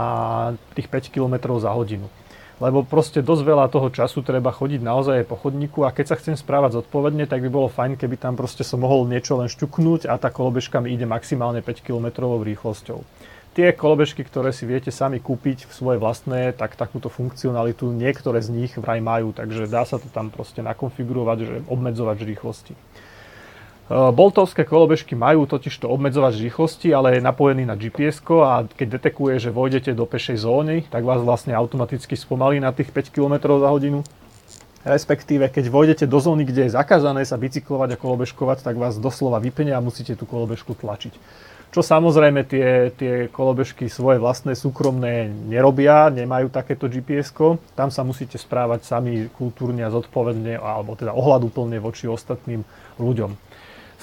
tých 0.77 0.93
5 0.93 1.09
km 1.09 1.57
za 1.57 1.73
hodinu. 1.73 2.13
Lebo 2.61 2.85
proste 2.85 3.25
dosť 3.25 3.43
veľa 3.49 3.73
toho 3.73 3.89
času 3.89 4.21
treba 4.21 4.53
chodiť 4.53 4.85
naozaj 4.85 5.25
po 5.25 5.41
chodníku 5.41 5.89
a 5.89 5.91
keď 5.91 6.13
sa 6.13 6.21
chcem 6.21 6.37
správať 6.37 6.85
zodpovedne, 6.85 7.25
tak 7.25 7.41
by 7.41 7.49
bolo 7.49 7.73
fajn, 7.73 7.97
keby 7.97 8.21
tam 8.21 8.37
proste 8.37 8.61
som 8.61 8.85
mohol 8.85 9.09
niečo 9.09 9.41
len 9.41 9.49
šťuknúť 9.49 10.05
a 10.05 10.21
tá 10.21 10.29
kolobežka 10.29 10.85
mi 10.85 10.93
ide 10.93 11.09
maximálne 11.09 11.65
5 11.65 11.81
km 11.81 12.29
rýchlosťou 12.45 13.01
tie 13.55 13.71
kolobežky, 13.71 14.27
ktoré 14.27 14.51
si 14.51 14.67
viete 14.67 14.91
sami 14.91 15.23
kúpiť 15.23 15.71
v 15.71 15.73
svoje 15.73 15.99
vlastné, 16.03 16.51
tak 16.59 16.75
takúto 16.75 17.07
funkcionalitu 17.07 17.95
niektoré 17.95 18.43
z 18.43 18.51
nich 18.51 18.75
vraj 18.75 18.99
majú, 18.99 19.31
takže 19.31 19.71
dá 19.71 19.87
sa 19.87 20.03
to 20.03 20.11
tam 20.11 20.35
proste 20.35 20.61
nakonfigurovať, 20.67 21.39
že 21.39 21.57
obmedzovať 21.71 22.19
rýchlosti. 22.27 22.75
E, 22.75 22.79
boltovské 24.11 24.67
kolobežky 24.67 25.15
majú 25.15 25.47
totiž 25.47 25.79
to 25.79 25.87
obmedzovať 25.87 26.43
rýchlosti, 26.43 26.91
ale 26.91 27.17
je 27.17 27.21
napojený 27.23 27.63
na 27.63 27.79
gps 27.79 28.19
a 28.43 28.67
keď 28.67 28.99
detekuje, 28.99 29.39
že 29.39 29.55
vojdete 29.55 29.95
do 29.95 30.03
pešej 30.03 30.43
zóny, 30.43 30.91
tak 30.91 31.07
vás 31.07 31.23
vlastne 31.23 31.55
automaticky 31.55 32.19
spomalí 32.19 32.59
na 32.59 32.75
tých 32.75 32.91
5 32.91 33.15
km 33.15 33.55
za 33.63 33.71
hodinu. 33.71 34.03
Respektíve, 34.85 35.49
keď 35.49 35.73
vojdete 35.73 36.05
do 36.05 36.21
zóny, 36.21 36.45
kde 36.45 36.69
je 36.69 36.77
zakázané 36.77 37.25
sa 37.25 37.41
bicyklovať 37.41 37.97
a 37.97 38.01
kolobežkovať, 38.01 38.69
tak 38.69 38.77
vás 38.77 39.01
doslova 39.01 39.41
vypne 39.41 39.73
a 39.73 39.81
musíte 39.81 40.13
tú 40.13 40.29
kolobežku 40.29 40.77
tlačiť. 40.77 41.17
Čo 41.71 41.83
samozrejme 41.83 42.47
tie, 42.47 42.95
tie 42.95 43.15
kolobežky 43.33 43.91
svoje 43.91 44.23
vlastné 44.23 44.55
súkromné 44.55 45.27
nerobia, 45.27 46.13
nemajú 46.13 46.53
takéto 46.53 46.87
gps. 46.87 47.35
Tam 47.75 47.91
sa 47.91 48.07
musíte 48.07 48.39
správať 48.39 48.87
sami 48.87 49.27
kultúrne 49.35 49.83
a 49.83 49.91
zodpovedne, 49.91 50.59
alebo 50.59 50.95
teda 50.95 51.11
ohľadúplne 51.17 51.81
voči 51.83 52.07
ostatným 52.07 52.63
ľuďom. 53.01 53.35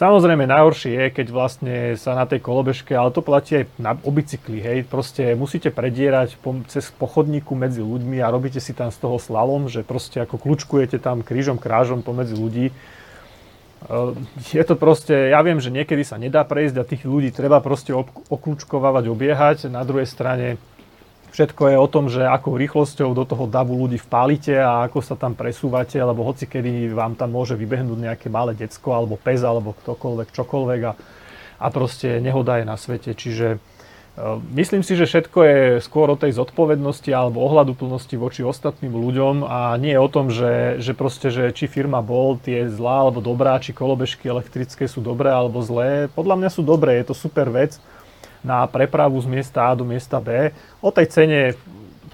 Samozrejme 0.01 0.49
najhoršie 0.49 0.91
je, 0.97 1.05
keď 1.13 1.27
vlastne 1.29 1.75
sa 1.93 2.17
na 2.17 2.25
tej 2.25 2.41
kolobežke, 2.41 2.89
ale 2.89 3.13
to 3.13 3.21
platí 3.21 3.61
aj 3.61 3.65
na, 3.77 3.93
o 3.93 4.09
bicykli, 4.09 4.57
hej, 4.57 4.81
proste 4.89 5.37
musíte 5.37 5.69
predierať 5.69 6.41
po, 6.41 6.57
cez 6.65 6.89
pochodníku 6.89 7.53
medzi 7.53 7.85
ľuďmi 7.85 8.17
a 8.17 8.33
robíte 8.33 8.57
si 8.57 8.73
tam 8.73 8.89
z 8.89 8.97
toho 8.97 9.21
slalom, 9.21 9.69
že 9.69 9.85
proste 9.85 10.17
ako 10.17 10.41
kľúčkujete 10.41 10.97
tam 10.97 11.21
krížom 11.21 11.61
krážom 11.61 12.01
pomedzi 12.01 12.33
ľudí 12.33 12.73
je 14.53 14.61
to 14.61 14.77
proste, 14.77 15.33
ja 15.33 15.41
viem, 15.41 15.57
že 15.57 15.73
niekedy 15.73 16.05
sa 16.05 16.21
nedá 16.21 16.45
prejsť 16.45 16.75
a 16.77 16.85
tých 16.85 17.03
ľudí 17.03 17.33
treba 17.33 17.57
proste 17.65 17.91
okľúčkovávať, 18.29 19.09
obiehať. 19.09 19.57
Na 19.73 19.81
druhej 19.81 20.05
strane 20.05 20.61
všetko 21.33 21.73
je 21.73 21.77
o 21.81 21.87
tom, 21.89 22.05
že 22.05 22.21
akou 22.21 22.53
rýchlosťou 22.61 23.17
do 23.17 23.25
toho 23.25 23.49
davu 23.49 23.73
ľudí 23.73 23.97
vpálite 23.97 24.53
a 24.53 24.85
ako 24.85 25.01
sa 25.01 25.17
tam 25.17 25.33
presúvate, 25.33 25.97
lebo 25.97 26.21
hoci 26.21 26.45
kedy 26.45 26.93
vám 26.93 27.17
tam 27.17 27.33
môže 27.33 27.57
vybehnúť 27.57 27.99
nejaké 27.99 28.27
malé 28.29 28.53
decko 28.53 28.93
alebo 28.93 29.17
pes 29.17 29.41
alebo 29.41 29.73
ktokoľvek, 29.73 30.27
čokoľvek 30.29 30.81
a, 30.85 30.93
a 31.57 31.67
proste 31.73 32.21
nehoda 32.21 32.61
je 32.61 32.65
na 32.69 32.77
svete. 32.77 33.17
Čiže 33.17 33.57
myslím 34.51 34.83
si, 34.83 34.99
že 34.99 35.07
všetko 35.07 35.39
je 35.43 35.59
skôr 35.79 36.11
o 36.11 36.19
tej 36.19 36.35
zodpovednosti 36.35 37.07
alebo 37.15 37.47
ohľaduplnosti 37.47 38.15
voči 38.19 38.41
ostatným 38.43 38.91
ľuďom 38.91 39.47
a 39.47 39.79
nie 39.79 39.95
o 39.95 40.11
tom, 40.11 40.27
že, 40.27 40.83
že 40.83 40.91
proste, 40.91 41.31
že 41.31 41.55
či 41.55 41.71
firma 41.71 42.03
bol 42.03 42.35
tie 42.35 42.67
zlá 42.67 43.07
alebo 43.07 43.23
dobrá, 43.23 43.55
či 43.63 43.71
kolobežky 43.71 44.27
elektrické 44.27 44.83
sú 44.85 44.99
dobré 44.99 45.31
alebo 45.31 45.63
zlé. 45.63 46.11
Podľa 46.11 46.35
mňa 46.43 46.49
sú 46.51 46.61
dobré, 46.61 46.99
je 46.99 47.11
to 47.11 47.15
super 47.15 47.47
vec 47.47 47.79
na 48.43 48.65
prepravu 48.67 49.15
z 49.21 49.27
miesta 49.29 49.69
A 49.69 49.77
do 49.77 49.87
miesta 49.87 50.19
B. 50.19 50.51
O 50.83 50.89
tej 50.91 51.07
cene 51.07 51.55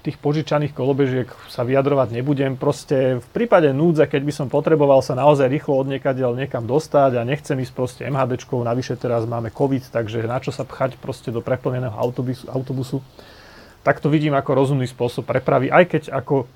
tých 0.08 0.16
požičaných 0.24 0.72
kolobežiek 0.72 1.28
sa 1.52 1.68
vyjadrovať 1.68 2.16
nebudem. 2.16 2.56
Proste 2.56 3.20
v 3.20 3.28
prípade 3.36 3.68
núdze, 3.76 4.08
keď 4.08 4.24
by 4.24 4.32
som 4.32 4.46
potreboval 4.48 5.04
sa 5.04 5.12
naozaj 5.12 5.52
rýchlo 5.52 5.76
odniekadeľ 5.84 6.32
niekam 6.32 6.64
dostať 6.64 7.20
a 7.20 7.28
nechcem 7.28 7.60
ísť 7.60 7.72
proste 7.76 8.02
MHDčkou, 8.08 8.56
navyše 8.64 8.96
teraz 8.96 9.28
máme 9.28 9.52
COVID, 9.52 9.92
takže 9.92 10.24
na 10.24 10.40
čo 10.40 10.48
sa 10.48 10.64
pchať 10.64 10.96
proste 10.96 11.28
do 11.28 11.44
preplneného 11.44 11.92
autobusu, 11.92 12.48
autobusu, 12.48 13.04
tak 13.84 14.00
to 14.00 14.08
vidím 14.08 14.32
ako 14.32 14.56
rozumný 14.56 14.88
spôsob 14.88 15.28
prepravy, 15.28 15.68
aj 15.68 15.84
keď 15.84 16.02
ako 16.16 16.48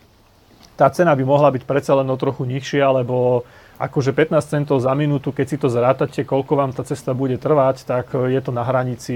tá 0.72 0.88
cena 0.88 1.12
by 1.12 1.20
mohla 1.28 1.52
byť 1.52 1.68
predsa 1.68 1.92
len 2.00 2.08
o 2.08 2.16
trochu 2.16 2.48
nižšia, 2.48 3.04
lebo 3.04 3.44
akože 3.80 4.12
15 4.12 4.38
centov 4.42 4.78
za 4.80 4.92
minútu, 4.92 5.32
keď 5.32 5.46
si 5.48 5.56
to 5.58 5.68
zrátate, 5.72 6.22
koľko 6.22 6.52
vám 6.54 6.72
tá 6.76 6.84
cesta 6.84 7.16
bude 7.16 7.40
trvať, 7.40 7.88
tak 7.88 8.12
je 8.12 8.40
to 8.42 8.52
na 8.52 8.62
hranici 8.62 9.14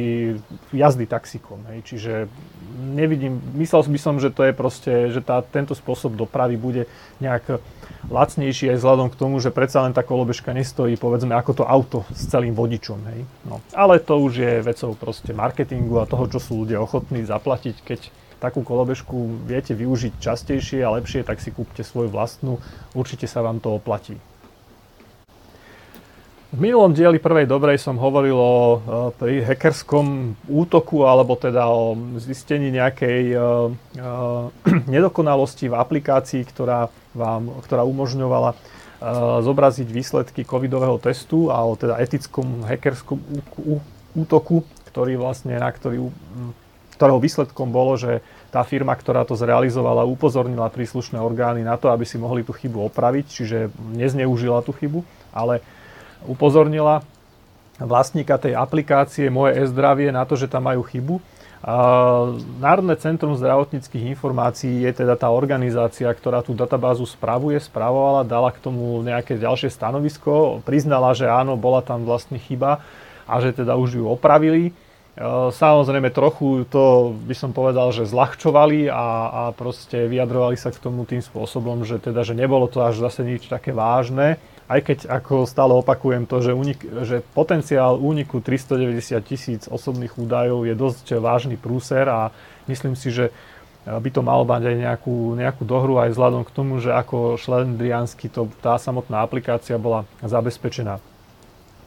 jazdy 0.72 1.06
taxikom. 1.06 1.60
Hej. 1.72 1.78
Čiže 1.86 2.12
nevidím, 2.76 3.38
myslel 3.56 3.86
by 3.86 4.00
som, 4.00 4.14
že 4.18 4.32
to 4.32 4.42
je 4.48 4.52
proste, 4.56 4.92
že 5.12 5.20
tá, 5.22 5.40
tento 5.44 5.76
spôsob 5.76 6.16
dopravy 6.16 6.56
bude 6.58 6.82
nejak 7.20 7.60
lacnejší 8.10 8.74
aj 8.74 8.78
vzhľadom 8.80 9.08
k 9.12 9.18
tomu, 9.18 9.38
že 9.42 9.54
predsa 9.54 9.82
len 9.82 9.94
tá 9.94 10.02
kolobežka 10.02 10.54
nestojí, 10.54 10.94
povedzme, 10.98 11.34
ako 11.34 11.62
to 11.62 11.64
auto 11.64 11.98
s 12.14 12.30
celým 12.30 12.54
vodičom. 12.54 12.98
Hej. 13.12 13.20
No. 13.46 13.62
Ale 13.74 14.02
to 14.02 14.18
už 14.18 14.32
je 14.36 14.52
vecou 14.62 14.94
proste 14.98 15.30
marketingu 15.34 16.02
a 16.02 16.08
toho, 16.08 16.26
čo 16.26 16.38
sú 16.42 16.66
ľudia 16.66 16.82
ochotní 16.82 17.22
zaplatiť, 17.22 17.76
keď 17.82 18.00
takú 18.36 18.60
kolobežku 18.60 19.48
viete 19.48 19.72
využiť 19.72 20.20
častejšie 20.20 20.84
a 20.84 20.92
lepšie, 21.00 21.24
tak 21.24 21.40
si 21.40 21.50
kúpte 21.50 21.80
svoju 21.80 22.12
vlastnú, 22.12 22.60
určite 22.92 23.24
sa 23.24 23.40
vám 23.40 23.58
to 23.64 23.72
oplatí. 23.72 24.20
V 26.56 26.64
minulom 26.64 26.96
dieli 26.96 27.20
prvej 27.20 27.44
dobrej 27.44 27.76
som 27.76 28.00
hovoril 28.00 28.32
o 28.32 28.56
e, 28.56 28.76
pri 29.12 29.44
hackerskom 29.44 30.32
útoku 30.48 31.04
alebo 31.04 31.36
teda 31.36 31.68
o 31.68 31.92
zistení 32.16 32.72
nejakej 32.72 33.36
uh, 33.36 33.68
uh, 34.00 34.48
nedokonalosti 34.88 35.68
v 35.68 35.76
aplikácii, 35.76 36.48
ktorá, 36.48 36.88
vám, 37.12 37.60
ktorá 37.60 37.84
umožňovala 37.84 38.56
uh, 38.56 39.44
zobraziť 39.44 39.84
výsledky 39.84 40.48
covidového 40.48 40.96
testu 40.96 41.52
a 41.52 41.60
o 41.60 41.76
teda 41.76 42.00
etickom 42.00 42.64
hackerskom 42.64 43.20
útoku, 44.16 44.64
ktorý 44.88 45.20
vlastne, 45.20 45.60
na 45.60 45.68
ktorý 45.68 46.08
ktorého 46.96 47.20
výsledkom 47.20 47.68
bolo, 47.68 48.00
že 48.00 48.24
tá 48.48 48.64
firma, 48.64 48.96
ktorá 48.96 49.28
to 49.28 49.36
zrealizovala, 49.36 50.08
upozornila 50.08 50.72
príslušné 50.72 51.20
orgány 51.20 51.60
na 51.60 51.76
to, 51.76 51.92
aby 51.92 52.08
si 52.08 52.16
mohli 52.16 52.40
tú 52.40 52.56
chybu 52.56 52.88
opraviť, 52.88 53.24
čiže 53.28 53.58
nezneužila 53.92 54.64
tú 54.64 54.72
chybu, 54.72 55.04
ale 55.36 55.60
upozornila 56.26 57.06
vlastníka 57.78 58.36
tej 58.36 58.58
aplikácie 58.58 59.30
Moje 59.30 59.62
e-zdravie 59.62 60.10
na 60.10 60.24
to, 60.26 60.34
že 60.34 60.50
tam 60.50 60.68
majú 60.68 60.82
chybu. 60.82 61.20
Národné 62.62 62.94
centrum 63.00 63.34
zdravotníckých 63.34 64.14
informácií 64.14 64.86
je 64.86 65.02
teda 65.02 65.18
tá 65.18 65.32
organizácia, 65.32 66.06
ktorá 66.06 66.44
tú 66.44 66.54
databázu 66.54 67.02
spravuje, 67.08 67.58
spravovala, 67.58 68.28
dala 68.28 68.54
k 68.54 68.62
tomu 68.62 69.02
nejaké 69.02 69.34
ďalšie 69.34 69.74
stanovisko, 69.74 70.62
priznala, 70.62 71.10
že 71.16 71.26
áno, 71.26 71.58
bola 71.58 71.82
tam 71.82 72.06
vlastne 72.06 72.38
chyba 72.38 72.84
a 73.26 73.34
že 73.42 73.50
teda 73.50 73.74
už 73.74 73.98
ju 73.98 74.04
opravili. 74.06 74.70
Samozrejme 75.50 76.12
trochu 76.12 76.68
to 76.68 77.16
by 77.24 77.32
som 77.32 77.50
povedal, 77.56 77.88
že 77.88 78.04
zľahčovali 78.04 78.92
a, 78.92 79.06
a 79.32 79.42
proste 79.56 80.06
vyjadrovali 80.06 80.60
sa 80.60 80.68
k 80.70 80.78
tomu 80.78 81.08
tým 81.08 81.24
spôsobom, 81.24 81.88
že 81.88 81.98
teda, 81.98 82.20
že 82.20 82.36
nebolo 82.36 82.68
to 82.68 82.84
až 82.84 83.00
zase 83.00 83.24
nič 83.24 83.48
také 83.48 83.72
vážne. 83.72 84.36
Aj 84.66 84.82
keď, 84.82 85.06
ako 85.06 85.46
stále 85.46 85.72
opakujem 85.78 86.26
to, 86.26 86.42
že, 86.42 86.50
unik, 86.50 86.80
že 87.06 87.16
potenciál 87.34 88.02
úniku 88.02 88.42
390 88.42 89.22
tisíc 89.22 89.62
osobných 89.70 90.18
údajov 90.18 90.66
je 90.66 90.74
dosť 90.74 91.06
vážny 91.22 91.54
prúser 91.54 92.10
a 92.10 92.34
myslím 92.66 92.98
si, 92.98 93.14
že 93.14 93.30
by 93.86 94.10
to 94.10 94.26
malo 94.26 94.42
mať 94.42 94.74
aj 94.74 94.76
nejakú, 94.82 95.38
nejakú 95.38 95.62
dohru 95.62 96.02
aj 96.02 96.10
vzhľadom 96.10 96.42
k 96.42 96.50
tomu, 96.50 96.82
že 96.82 96.90
ako 96.90 97.38
šlendriansky 97.38 98.26
to, 98.26 98.50
tá 98.58 98.74
samotná 98.74 99.22
aplikácia 99.22 99.78
bola 99.78 100.02
zabezpečená 100.26 100.98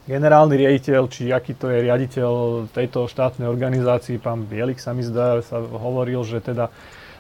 generálny 0.10 0.58
riaditeľ, 0.58 1.06
či 1.06 1.30
aký 1.30 1.54
to 1.54 1.70
je 1.70 1.86
riaditeľ 1.86 2.32
tejto 2.74 3.06
štátnej 3.06 3.46
organizácii, 3.46 4.18
pán 4.18 4.42
Bielik 4.42 4.82
sa 4.82 4.98
mi 4.98 5.06
zdá, 5.06 5.38
sa 5.46 5.62
hovoril, 5.62 6.26
že 6.26 6.42
teda 6.42 6.74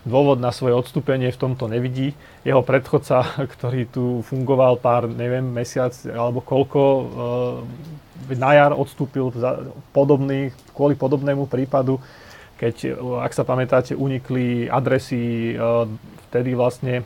dôvod 0.09 0.41
na 0.41 0.49
svoje 0.49 0.73
odstúpenie 0.73 1.29
v 1.29 1.37
tomto 1.37 1.69
nevidí. 1.69 2.17
Jeho 2.47 2.62
predchodca, 2.63 3.25
ktorý 3.58 3.89
tu 3.89 4.21
fungoval 4.28 4.80
pár, 4.80 5.08
neviem, 5.10 5.43
mesiac 5.43 5.95
alebo 6.08 6.39
koľko, 6.39 6.82
e, 6.82 7.04
na 8.38 8.52
jar 8.54 8.71
odstúpil 8.78 9.34
podobný, 9.89 10.54
kvôli 10.78 10.93
podobnému 10.93 11.49
prípadu, 11.49 11.97
keď, 12.60 12.99
ak 13.23 13.32
sa 13.32 13.47
pamätáte, 13.47 13.95
unikli 13.95 14.67
adresy 14.67 15.56
e, 15.56 15.88
vtedy 16.30 16.54
vlastne 16.54 17.02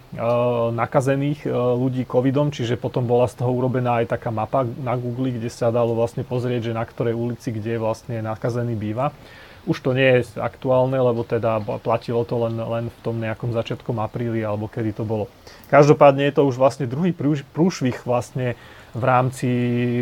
nakazených 0.76 1.48
ľudí 1.80 2.04
covidom, 2.04 2.52
čiže 2.52 2.76
potom 2.76 3.08
bola 3.08 3.24
z 3.32 3.39
toho 3.39 3.56
urobená 3.56 4.04
aj 4.04 4.19
taká 4.19 4.36
mapa 4.36 4.67
na 4.84 5.00
Google, 5.00 5.32
kde 5.32 5.48
sa 5.48 5.72
dalo 5.72 5.96
vlastne 5.96 6.28
pozrieť, 6.28 6.67
že 6.69 6.74
na 6.76 6.84
ktorej 6.84 7.15
ulici, 7.15 7.56
kde 7.56 7.80
vlastne 7.80 8.19
nakazený 8.19 8.76
býva. 8.76 9.15
Už 9.63 9.80
to 9.80 9.95
nie 9.95 10.19
je 10.19 10.36
aktuálne, 10.43 10.99
lebo 10.99 11.23
teda 11.23 11.63
platilo 11.80 12.28
to 12.28 12.36
len, 12.47 12.60
len 12.60 12.86
v 12.91 12.97
tom 12.99 13.15
nejakom 13.15 13.56
začiatkom 13.56 13.95
apríli, 14.04 14.43
alebo 14.43 14.67
kedy 14.67 14.91
to 14.91 15.08
bolo. 15.08 15.32
Každopádne 15.71 16.28
je 16.28 16.36
to 16.36 16.43
už 16.43 16.60
vlastne 16.60 16.84
druhý 16.84 17.15
prúšvih 17.56 18.04
vlastne 18.04 18.60
v 18.93 19.04
rámci 19.04 19.49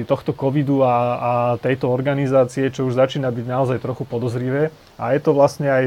tohto 0.09 0.35
covidu 0.35 0.83
a, 0.83 0.95
a 1.15 1.31
tejto 1.61 1.87
organizácie, 1.87 2.73
čo 2.73 2.89
už 2.89 2.97
začína 2.97 3.29
byť 3.31 3.45
naozaj 3.47 3.77
trochu 3.79 4.03
podozrivé. 4.03 4.73
A 4.97 5.15
je 5.15 5.21
to 5.23 5.31
vlastne 5.31 5.69
aj 5.69 5.83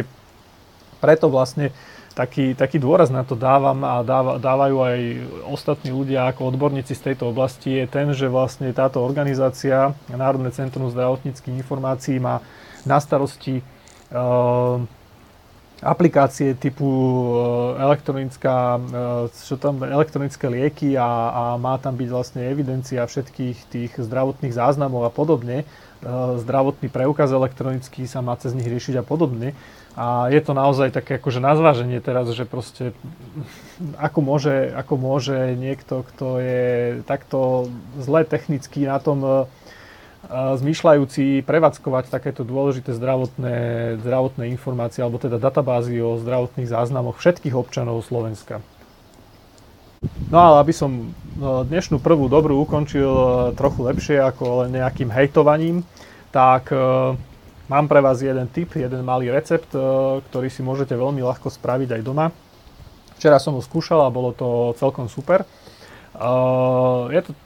preto 1.05 1.29
vlastne 1.29 1.69
taký, 2.14 2.55
taký 2.55 2.79
dôraz 2.79 3.11
na 3.11 3.27
to 3.27 3.35
dávam 3.35 3.83
a 3.83 4.00
dáva, 4.07 4.38
dávajú 4.38 4.77
aj 4.81 4.98
ostatní 5.50 5.90
ľudia 5.90 6.31
ako 6.31 6.55
odborníci 6.55 6.94
z 6.94 7.12
tejto 7.12 7.35
oblasti 7.35 7.83
je 7.83 7.85
ten, 7.90 8.07
že 8.14 8.31
vlastne 8.31 8.70
táto 8.70 9.03
organizácia 9.03 9.92
Národné 10.07 10.55
centrum 10.55 10.87
zdravotníckých 10.88 11.59
informácií 11.59 12.22
má 12.22 12.38
na 12.87 13.03
starosti 13.03 13.61
uh, 14.14 14.79
aplikácie 15.83 16.55
typu 16.55 16.87
uh, 16.87 17.83
elektronická, 17.83 18.79
uh, 18.79 18.81
čo 19.35 19.59
tam, 19.59 19.83
elektronické 19.83 20.46
lieky 20.46 20.94
a, 20.94 21.11
a 21.35 21.42
má 21.59 21.77
tam 21.83 21.98
byť 21.98 22.09
vlastne 22.14 22.46
evidencia 22.46 23.03
všetkých 23.03 23.57
tých 23.68 23.92
zdravotných 23.98 24.55
záznamov 24.55 25.03
a 25.05 25.11
podobne. 25.11 25.66
Zdravotný 26.37 26.92
preukaz 26.92 27.33
elektronický 27.33 28.05
sa 28.05 28.20
má 28.20 28.37
cez 28.37 28.53
nich 28.53 28.68
riešiť 28.68 29.00
a 29.00 29.05
podobne. 29.09 29.57
A 29.95 30.27
je 30.27 30.43
to 30.43 30.59
naozaj 30.59 30.91
také 30.91 31.23
akože 31.23 31.39
na 31.39 31.55
zváženie 31.55 32.03
teraz, 32.03 32.27
že 32.35 32.43
proste 32.43 32.91
ako 33.95 34.19
môže, 34.27 34.75
ako 34.75 34.95
môže 34.99 35.55
niekto, 35.55 36.03
kto 36.15 36.43
je 36.43 36.67
takto 37.07 37.71
zle 38.03 38.27
technicky 38.27 38.91
na 38.91 38.99
tom 38.99 39.23
uh, 39.23 39.47
zmýšľajúci 40.33 41.47
prevádzkovať 41.47 42.11
takéto 42.11 42.43
dôležité 42.43 42.91
zdravotné, 42.91 43.57
zdravotné 44.01 44.51
informácie 44.51 45.05
alebo 45.05 45.23
teda 45.23 45.37
databázy 45.39 46.01
o 46.01 46.19
zdravotných 46.19 46.69
záznamoch 46.71 47.21
všetkých 47.21 47.55
občanov 47.55 48.03
Slovenska. 48.03 48.65
No 50.29 50.37
ale 50.37 50.57
aby 50.61 50.73
som 50.77 50.91
e, 50.91 51.05
dnešnú 51.65 51.97
prvú 51.97 52.29
dobrú 52.29 52.61
ukončil 52.61 53.09
e, 53.09 53.29
trochu 53.57 53.81
lepšie 53.89 54.17
ako 54.21 54.65
len 54.65 54.77
nejakým 54.77 55.09
hejtovaním, 55.09 55.81
tak 56.29 56.67
Mám 57.64 57.88
pre 57.88 58.05
vás 58.05 58.20
jeden 58.20 58.44
tip, 58.53 58.77
jeden 58.77 59.00
malý 59.09 59.33
recept, 59.33 59.72
e, 59.72 59.81
ktorý 60.29 60.53
si 60.53 60.61
môžete 60.61 60.92
veľmi 60.92 61.24
ľahko 61.24 61.48
spraviť 61.48 61.96
aj 61.96 62.03
doma. 62.05 62.29
Včera 63.16 63.40
som 63.40 63.57
ho 63.57 63.62
skúšal 63.64 64.05
a 64.05 64.12
bolo 64.12 64.37
to 64.37 64.77
celkom 64.77 65.09
super. 65.09 65.48
E, 65.48 65.48
je 67.09 67.20
to 67.24 67.31
e, 67.33 67.37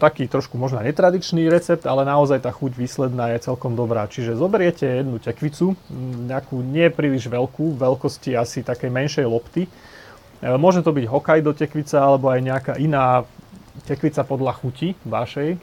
taký 0.00 0.24
trošku 0.24 0.56
možno 0.56 0.80
netradičný 0.80 1.52
recept, 1.52 1.84
ale 1.84 2.08
naozaj 2.08 2.48
tá 2.48 2.48
chuť 2.48 2.80
výsledná 2.80 3.36
je 3.36 3.44
celkom 3.44 3.76
dobrá. 3.76 4.08
Čiže 4.08 4.40
zoberiete 4.40 4.88
jednu 4.88 5.20
tekvicu, 5.20 5.76
nejakú 6.24 6.64
nie 6.64 6.88
príliš 6.88 7.28
veľkú, 7.28 7.76
veľkosti 7.76 8.40
asi 8.40 8.64
takej 8.64 8.88
menšej 8.88 9.28
lopty. 9.28 9.68
Môže 10.38 10.80
to 10.80 10.94
byť 10.94 11.04
Hokkaido 11.10 11.52
tekvica 11.52 11.98
alebo 11.98 12.30
aj 12.30 12.40
nejaká 12.40 12.72
iná 12.80 13.26
tekvica 13.84 14.22
podľa 14.22 14.54
chuti 14.54 14.94
vašej, 15.02 15.58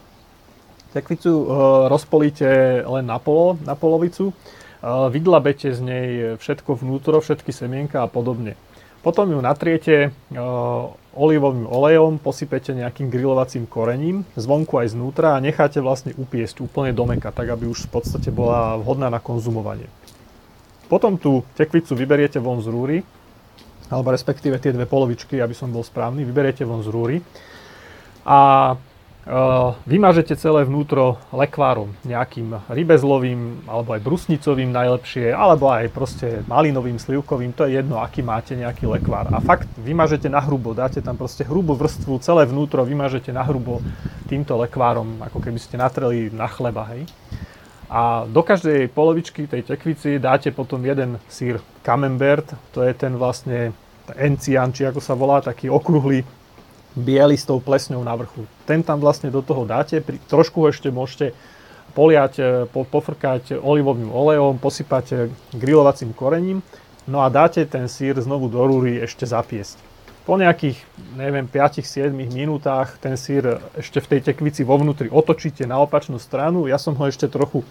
tekvicu 0.95 1.31
uh, 1.35 1.45
rozpolíte 1.91 2.79
len 2.87 3.03
na, 3.03 3.19
polo, 3.19 3.59
na 3.67 3.75
polovicu, 3.75 4.31
uh, 4.31 5.11
vydlabete 5.11 5.75
z 5.75 5.79
nej 5.83 6.07
všetko 6.39 6.79
vnútro, 6.79 7.19
všetky 7.19 7.51
semienka 7.51 7.99
a 7.99 8.07
podobne. 8.07 8.55
Potom 9.03 9.29
ju 9.29 9.37
natriete 9.43 10.09
uh, 10.09 10.89
olivovým 11.13 11.69
olejom, 11.69 12.17
posypete 12.17 12.73
nejakým 12.73 13.13
grilovacím 13.13 13.69
korením, 13.69 14.25
zvonku 14.33 14.81
aj 14.81 14.97
znútra 14.97 15.37
a 15.37 15.43
necháte 15.43 15.77
vlastne 15.77 16.15
upiesť 16.17 16.65
úplne 16.65 16.89
do 16.89 17.05
meka, 17.05 17.29
tak 17.29 17.53
aby 17.53 17.69
už 17.69 17.85
v 17.85 18.01
podstate 18.01 18.33
bola 18.33 18.79
vhodná 18.81 19.13
na 19.13 19.21
konzumovanie. 19.21 19.87
Potom 20.89 21.17
tú 21.17 21.45
tekvicu 21.53 21.93
vyberiete 21.93 22.41
von 22.41 22.61
z 22.61 22.67
rúry, 22.69 22.97
alebo 23.89 24.09
respektíve 24.09 24.57
tie 24.57 24.73
dve 24.73 24.89
polovičky, 24.89 25.37
aby 25.37 25.53
som 25.53 25.69
bol 25.69 25.85
správny, 25.85 26.25
vyberiete 26.25 26.65
von 26.65 26.81
z 26.81 26.89
rúry 26.89 27.21
a 28.25 28.73
Vymažete 29.89 30.37
celé 30.37 30.61
vnútro 30.69 31.17
lekvárom, 31.33 31.97
nejakým 32.05 32.61
rybezlovým, 32.69 33.65
alebo 33.65 33.97
aj 33.97 34.05
brusnicovým 34.05 34.69
najlepšie, 34.69 35.33
alebo 35.33 35.73
aj 35.73 35.89
proste 35.89 36.45
malinovým, 36.45 37.01
slivkovým, 37.01 37.49
to 37.57 37.65
je 37.65 37.81
jedno, 37.81 37.97
aký 37.97 38.21
máte 38.21 38.53
nejaký 38.53 38.85
lekvár. 38.85 39.33
A 39.33 39.41
fakt 39.41 39.65
vymažete 39.81 40.29
na 40.29 40.37
hrubo, 40.45 40.77
dáte 40.77 41.01
tam 41.01 41.17
proste 41.17 41.41
hrubú 41.41 41.73
vrstvu, 41.73 42.21
celé 42.21 42.45
vnútro 42.45 42.85
vymažete 42.85 43.33
na 43.33 43.41
hrubo 43.41 43.81
týmto 44.29 44.61
lekvárom, 44.61 45.17
ako 45.17 45.41
keby 45.41 45.57
ste 45.57 45.81
natreli 45.81 46.29
na 46.29 46.45
chleba, 46.45 46.85
hej. 46.93 47.09
A 47.89 48.29
do 48.29 48.45
každej 48.45 48.93
polovičky 48.93 49.49
tej 49.49 49.65
tekvici 49.65 50.21
dáte 50.21 50.53
potom 50.53 50.85
jeden 50.85 51.17
sír 51.33 51.57
camembert, 51.81 52.53
to 52.77 52.85
je 52.85 52.93
ten 52.93 53.17
vlastne 53.17 53.73
encian, 54.21 54.69
či 54.69 54.85
ako 54.85 55.01
sa 55.01 55.17
volá, 55.17 55.41
taký 55.41 55.65
okrúhly 55.65 56.21
biely 56.95 57.35
s 57.35 57.45
tou 57.45 57.59
plesňou 57.59 58.01
na 58.01 58.15
vrchu. 58.15 58.47
Ten 58.63 58.81
tam 58.81 59.03
vlastne 59.03 59.27
do 59.27 59.43
toho 59.43 59.67
dáte, 59.67 59.99
pri, 59.99 60.17
trošku 60.31 60.63
ešte 60.71 60.89
môžete 60.89 61.35
poliať, 61.91 62.33
e, 62.39 62.43
po, 62.71 62.87
pofrkať 62.87 63.59
olivovým 63.59 64.09
olejom, 64.09 64.57
posypať 64.57 65.05
e, 65.11 65.15
grilovacím 65.55 66.15
korením, 66.15 66.63
no 67.05 67.21
a 67.21 67.27
dáte 67.27 67.63
ten 67.67 67.91
sír 67.91 68.15
znovu 68.17 68.47
do 68.47 68.63
rúry 68.63 69.03
ešte 69.03 69.27
zapiesť. 69.27 69.77
Po 70.25 70.41
nejakých, 70.41 70.81
neviem, 71.13 71.45
5-7 71.45 72.09
minútach 72.09 72.97
ten 72.97 73.13
sír 73.13 73.61
ešte 73.77 74.01
v 74.01 74.09
tej 74.17 74.33
tekvici 74.33 74.65
vo 74.65 74.81
vnútri 74.81 75.05
otočíte 75.05 75.69
na 75.69 75.77
opačnú 75.77 76.17
stranu. 76.17 76.65
Ja 76.65 76.81
som 76.81 76.97
ho 76.97 77.05
ešte 77.05 77.29
trochu 77.29 77.61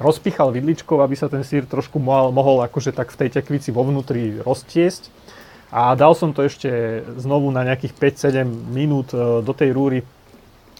rozpichal 0.00 0.48
vidličkou, 0.54 1.04
aby 1.04 1.12
sa 1.12 1.28
ten 1.28 1.44
sír 1.44 1.68
trošku 1.68 2.00
mohol, 2.00 2.32
mohol 2.32 2.64
akože 2.64 2.96
tak 2.96 3.12
v 3.12 3.26
tej 3.26 3.42
tekvici 3.42 3.68
vo 3.74 3.84
vnútri 3.84 4.40
roztiesť 4.40 5.12
a 5.68 5.92
dal 5.92 6.16
som 6.16 6.32
to 6.32 6.48
ešte 6.48 6.68
znovu 7.20 7.52
na 7.52 7.60
nejakých 7.64 7.92
5-7 7.92 8.48
minút 8.72 9.12
e, 9.12 9.44
do 9.44 9.52
tej 9.52 9.76
rúry 9.76 9.98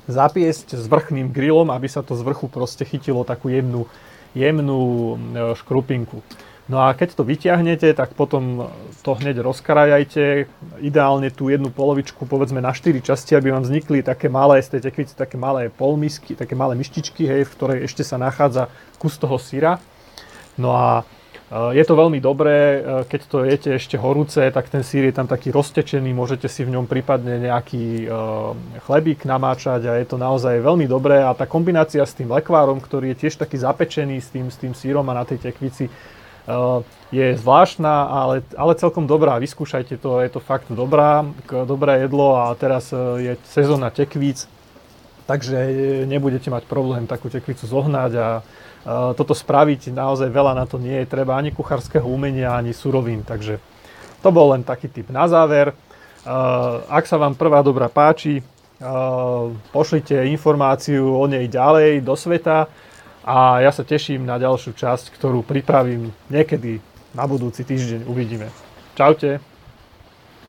zapiesť 0.09 0.81
s 0.81 0.89
vrchným 0.89 1.29
grillom, 1.29 1.69
aby 1.69 1.85
sa 1.85 2.01
to 2.01 2.17
z 2.17 2.25
vrchu 2.25 2.49
proste 2.49 2.89
chytilo 2.89 3.21
takú 3.29 3.53
jemnú, 3.53 3.85
jemnú 4.33 4.81
e, 4.81 5.17
škrupinku. 5.61 6.25
No 6.69 6.85
a 6.85 6.93
keď 6.93 7.17
to 7.17 7.25
vyťahnete, 7.25 7.97
tak 7.97 8.13
potom 8.13 8.69
to 9.01 9.17
hneď 9.17 9.41
rozkrajajte. 9.41 10.49
Ideálne 10.85 11.33
tú 11.33 11.49
jednu 11.49 11.73
polovičku 11.73 12.29
povedzme 12.29 12.61
na 12.61 12.77
4 12.77 13.01
časti, 13.01 13.33
aby 13.33 13.53
vám 13.53 13.65
vznikli 13.65 14.05
také 14.05 14.29
malé 14.29 14.61
z 14.61 14.77
tej 14.77 14.93
tekvice, 14.93 15.17
také 15.17 15.41
malé 15.41 15.73
polmisky, 15.73 16.37
také 16.37 16.53
malé 16.53 16.77
myštičky, 16.77 17.25
hej, 17.25 17.49
v 17.49 17.55
ktorej 17.57 17.79
ešte 17.89 18.05
sa 18.05 18.21
nachádza 18.21 18.69
kus 19.01 19.17
toho 19.17 19.41
syra. 19.41 19.81
No 20.61 20.77
a 20.77 21.09
Je 21.49 21.81
to 21.81 21.97
veľmi 21.97 22.21
dobré, 22.21 22.85
keď 23.09 23.21
to 23.25 23.41
jete 23.41 23.81
ešte 23.81 23.97
horúce, 23.97 24.37
tak 24.53 24.69
ten 24.69 24.85
sír 24.85 25.09
je 25.09 25.17
tam 25.17 25.25
taký 25.25 25.49
roztečený, 25.49 26.13
môžete 26.13 26.45
si 26.45 26.61
v 26.61 26.77
ňom 26.77 26.85
prípadne 26.85 27.41
nejaký 27.41 28.05
chlebík 28.85 29.25
namáčať 29.25 29.89
a 29.89 29.97
je 29.97 30.05
to 30.05 30.21
naozaj 30.21 30.61
veľmi 30.61 30.85
dobré 30.85 31.25
a 31.25 31.33
tá 31.33 31.49
kombinácia 31.49 32.05
s 32.05 32.13
tým 32.13 32.29
lekvárom, 32.29 32.85
ktorý 32.85 33.17
je 33.17 33.25
tiež 33.25 33.41
taký 33.41 33.57
zapečený 33.65 34.21
s 34.21 34.29
tým, 34.29 34.53
s 34.53 34.61
tým 34.61 34.77
sírom 34.77 35.09
a 35.09 35.17
na 35.17 35.25
tej 35.25 35.41
tekvici, 35.41 35.89
je 37.09 37.27
zvláštna, 37.41 37.95
ale, 38.13 38.45
ale 38.53 38.77
celkom 38.77 39.09
dobrá. 39.09 39.41
Vyskúšajte 39.41 39.97
to, 39.97 40.21
je 40.21 40.29
to 40.29 40.45
fakt 40.45 40.69
dobrá, 40.69 41.25
dobré 41.49 42.05
jedlo 42.05 42.37
a 42.45 42.53
teraz 42.61 42.93
je 42.93 43.41
sezóna 43.49 43.89
tekvíc, 43.89 44.45
takže 45.25 45.57
nebudete 46.05 46.53
mať 46.53 46.69
problém 46.69 47.09
takú 47.09 47.33
tekvicu 47.33 47.65
zohnať 47.65 48.13
a 48.21 48.29
toto 48.87 49.35
spraviť 49.35 49.91
naozaj 49.91 50.29
veľa 50.31 50.55
na 50.55 50.65
to 50.65 50.79
nie 50.79 51.03
je 51.03 51.11
treba 51.11 51.35
ani 51.35 51.51
kuchárskeho 51.51 52.07
umenia, 52.07 52.55
ani 52.55 52.77
surovín. 52.77 53.27
Takže 53.27 53.59
to 54.23 54.29
bol 54.31 54.53
len 54.53 54.67
taký 54.67 54.91
tip 54.91 55.11
na 55.11 55.27
záver. 55.31 55.75
Ak 56.87 57.05
sa 57.09 57.17
vám 57.17 57.39
prvá 57.39 57.63
dobra 57.65 57.89
páči, 57.89 58.45
pošlite 59.75 60.15
informáciu 60.31 61.19
o 61.19 61.25
nej 61.27 61.51
ďalej 61.51 62.05
do 62.05 62.15
sveta 62.15 62.71
a 63.27 63.61
ja 63.61 63.75
sa 63.75 63.83
teším 63.83 64.23
na 64.23 64.39
ďalšiu 64.39 64.77
časť, 64.77 65.19
ktorú 65.19 65.43
pripravím 65.43 66.15
niekedy 66.31 66.79
na 67.17 67.25
budúci 67.27 67.67
týždeň. 67.67 68.07
Uvidíme. 68.07 68.53
Čaute. 68.95 69.48